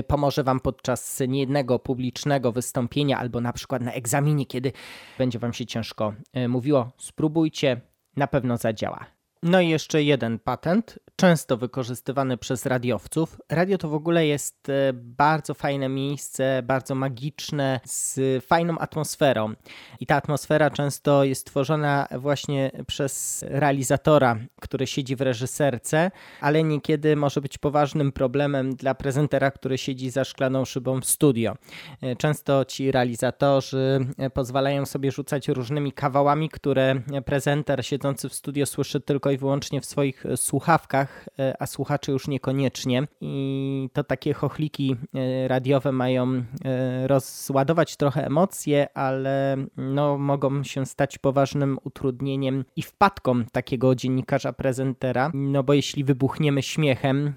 pomoże 0.08 0.44
Wam 0.44 0.60
podczas 0.60 1.22
niejednego 1.28 1.80
publicznego 1.80 2.52
wystąpienia 2.52 3.20
albo 3.20 3.42
na 3.42 3.54
przykład 3.54 3.82
na 3.82 3.92
egzaminie, 3.92 4.46
kiedy 4.46 4.72
będzie 5.18 5.40
Wam 5.40 5.54
się 5.54 5.66
ciężko 5.66 6.14
mówiło. 6.48 6.92
Spróbujcie, 6.98 7.82
na 8.16 8.28
pewno 8.28 8.58
zadziała. 8.58 9.15
No 9.48 9.62
i 9.62 9.70
jeszcze 9.70 10.04
jeden 10.04 10.40
patent, 10.40 11.00
często 11.16 11.58
wykorzystywany 11.58 12.38
przez 12.38 12.66
radiowców. 12.66 13.42
Radio 13.50 13.78
to 13.78 13.90
w 13.90 13.94
ogóle 13.94 14.28
jest 14.28 14.70
e, 14.70 14.94
bardzo 14.94 15.54
fajne 15.54 15.90
miejsce, 15.90 16.64
bardzo 16.64 16.96
magiczne, 16.96 17.80
z 17.84 18.46
fajną 18.46 18.78
atmosferą. 18.78 19.54
I 20.00 20.06
ta 20.06 20.16
atmosfera 20.16 20.70
często 20.70 21.24
jest 21.24 21.46
tworzona 21.46 22.08
właśnie 22.18 22.72
przez 22.88 23.46
realizatora, 23.48 24.38
który 24.62 24.88
siedzi 24.88 25.16
w 25.16 25.22
reżyserce, 25.22 26.12
ale 26.42 26.64
niekiedy 26.64 27.16
może 27.16 27.42
być 27.42 27.58
poważnym 27.58 28.12
problemem 28.12 28.76
dla 28.76 28.96
prezentera, 28.96 29.52
który 29.52 29.78
siedzi 29.78 30.10
za 30.10 30.24
szklaną 30.24 30.66
szybą 30.66 31.02
w 31.02 31.06
studio. 31.06 31.56
E, 32.02 32.16
często 32.16 32.66
ci 32.66 32.92
realizatorzy 32.92 34.00
e, 34.18 34.30
pozwalają 34.30 34.86
sobie 34.86 35.12
rzucać 35.12 35.48
różnymi 35.48 35.92
kawałami, 35.92 36.50
które 36.50 37.02
prezenter 37.26 37.86
siedzący 37.86 38.30
w 38.30 38.34
studio 38.34 38.66
słyszy 38.66 39.00
tylko 39.00 39.32
i 39.32 39.35
wyłącznie 39.38 39.82
w 39.82 39.86
swoich 39.86 40.24
słuchawkach, 40.36 41.30
e, 41.40 41.56
a 41.60 41.66
słuchacze 41.66 42.12
już 42.12 42.28
niekoniecznie. 42.28 43.08
I 43.22 43.90
to 43.94 44.04
takie 44.04 44.34
chochliki 44.34 44.96
e, 45.14 45.48
radiowe 45.48 45.92
mają 45.92 46.44
e, 46.66 47.08
rozładować 47.08 47.98
trochę 47.98 48.26
emocje, 48.26 48.98
ale 48.98 49.58
no, 49.78 50.18
mogą 50.18 50.64
się 50.64 50.86
stać 50.86 51.18
poważnym 51.18 51.78
utrudnieniem 51.84 52.66
i 52.76 52.82
wpadką 52.82 53.46
takiego 53.52 53.96
dziennikarza 53.96 54.54
prezentera. 54.54 55.32
No 55.34 55.64
bo 55.64 55.74
jeśli 55.74 56.04
wybuchniemy 56.04 56.62
śmiechem, 56.62 57.34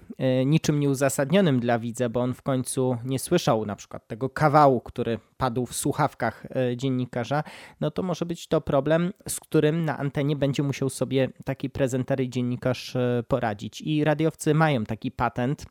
niczym 0.47 0.81
nieuzasadnionym 0.81 1.61
dla 1.61 1.79
widza, 1.79 2.09
bo 2.09 2.21
on 2.21 2.35
w 2.35 2.43
końcu 2.43 2.97
nie 3.05 3.19
słyszał 3.19 3.67
na 3.67 3.77
przykład 3.77 4.07
tego 4.07 4.31
kawału, 4.31 4.81
który 4.81 5.19
padł 5.37 5.67
w 5.67 5.75
słuchawkach 5.75 6.47
dziennikarza, 6.77 7.45
no 7.81 7.91
to 7.91 8.03
może 8.03 8.27
być 8.27 8.47
to 8.47 8.61
problem, 8.61 9.13
z 9.29 9.41
którym 9.41 9.85
na 9.85 9.99
antenie 9.99 10.37
będzie 10.37 10.63
musiał 10.63 10.91
sobie 10.91 11.29
taki 11.45 11.71
prezenter 11.79 12.21
i 12.21 12.31
dziennikarz 12.31 12.97
e, 12.97 13.23
poradzić. 13.29 13.81
I 13.81 14.05
radiowcy 14.05 14.55
mają 14.55 14.85
taki 14.85 15.11
patent, 15.11 15.67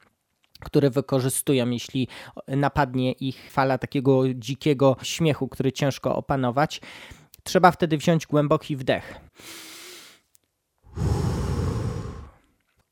który 0.59 0.89
wykorzystują, 0.89 1.69
jeśli 1.69 2.07
napadnie 2.47 3.11
ich 3.11 3.51
fala 3.51 3.77
takiego 3.77 4.33
dzikiego 4.33 4.97
śmiechu, 5.03 5.47
który 5.47 5.71
ciężko 5.71 6.15
opanować. 6.15 6.81
Trzeba 7.43 7.71
wtedy 7.71 7.97
wziąć 7.97 8.27
głęboki 8.27 8.75
wdech 8.75 9.19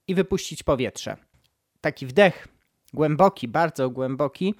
i 0.08 0.16
wypuścić 0.16 0.64
powietrze. 0.64 1.18
Taki 1.82 2.06
wdech 2.06 2.48
głęboki, 2.96 3.48
bardzo 3.48 3.90
głęboki, 3.90 4.56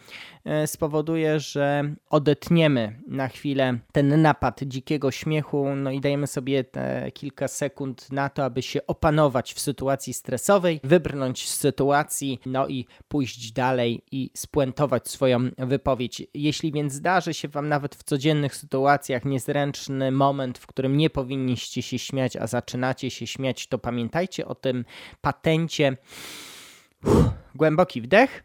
e, 0.46 0.68
spowoduje, 0.68 1.40
że 1.40 1.96
odetniemy 2.10 3.00
na 3.08 3.28
chwilę 3.28 3.80
ten 3.92 4.22
napad 4.22 4.64
dzikiego 4.64 5.12
śmiechu, 5.12 5.76
no 5.76 5.92
i 5.92 6.00
dajemy 6.00 6.28
sobie 6.28 6.66
kilka 7.14 7.48
sekund 7.48 8.12
na 8.12 8.30
to, 8.30 8.46
aby 8.46 8.62
się 8.62 8.88
opanować 8.88 9.54
w 9.54 9.60
sytuacji 9.60 10.14
stresowej, 10.14 10.80
wybrnąć 10.84 11.50
z 11.50 11.58
sytuacji, 11.58 12.40
no 12.46 12.68
i 12.68 12.86
pójść 13.08 13.52
dalej 13.52 14.02
i 14.12 14.30
spuentować 14.34 15.08
swoją 15.08 15.40
wypowiedź. 15.58 16.28
Jeśli 16.34 16.72
więc 16.72 16.94
zdarzy 16.94 17.34
się 17.34 17.48
Wam 17.48 17.70
nawet 17.70 17.96
w 17.96 18.04
codziennych 18.04 18.56
sytuacjach 18.56 19.26
niezręczny 19.26 20.12
moment, 20.12 20.58
w 20.58 20.68
którym 20.68 20.98
nie 20.98 21.10
powinniście 21.10 21.82
się 21.82 22.00
śmiać, 22.00 22.36
a 22.36 22.48
zaczynacie 22.48 23.10
się 23.10 23.28
śmiać, 23.28 23.68
to 23.68 23.78
pamiętajcie 23.78 24.48
o 24.48 24.56
tym 24.56 24.86
patencie. 25.22 25.98
Głęboki 27.56 28.02
wdech. 28.02 28.44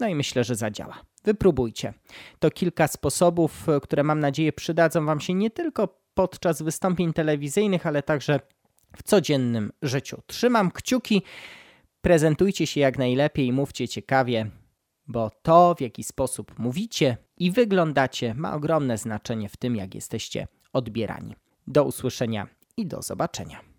No 0.00 0.08
i 0.08 0.14
myślę, 0.14 0.44
że 0.44 0.54
zadziała. 0.54 1.02
Wypróbujcie. 1.24 1.94
To 2.38 2.50
kilka 2.50 2.88
sposobów, 2.88 3.66
które 3.82 4.02
mam 4.02 4.20
nadzieję 4.20 4.52
przydadzą 4.52 5.06
Wam 5.06 5.20
się 5.20 5.34
nie 5.34 5.50
tylko 5.50 6.00
podczas 6.14 6.62
wystąpień 6.62 7.12
telewizyjnych, 7.12 7.86
ale 7.86 8.02
także 8.02 8.40
w 8.96 9.02
codziennym 9.02 9.72
życiu. 9.82 10.22
Trzymam 10.26 10.70
kciuki, 10.70 11.22
prezentujcie 12.00 12.66
się 12.66 12.80
jak 12.80 12.98
najlepiej, 12.98 13.52
mówcie 13.52 13.88
ciekawie, 13.88 14.50
bo 15.06 15.30
to, 15.42 15.74
w 15.78 15.80
jaki 15.80 16.04
sposób 16.04 16.58
mówicie 16.58 17.16
i 17.36 17.50
wyglądacie, 17.50 18.34
ma 18.34 18.54
ogromne 18.54 18.98
znaczenie 18.98 19.48
w 19.48 19.56
tym, 19.56 19.76
jak 19.76 19.94
jesteście 19.94 20.48
odbierani. 20.72 21.34
Do 21.66 21.84
usłyszenia 21.84 22.46
i 22.76 22.86
do 22.86 23.02
zobaczenia. 23.02 23.75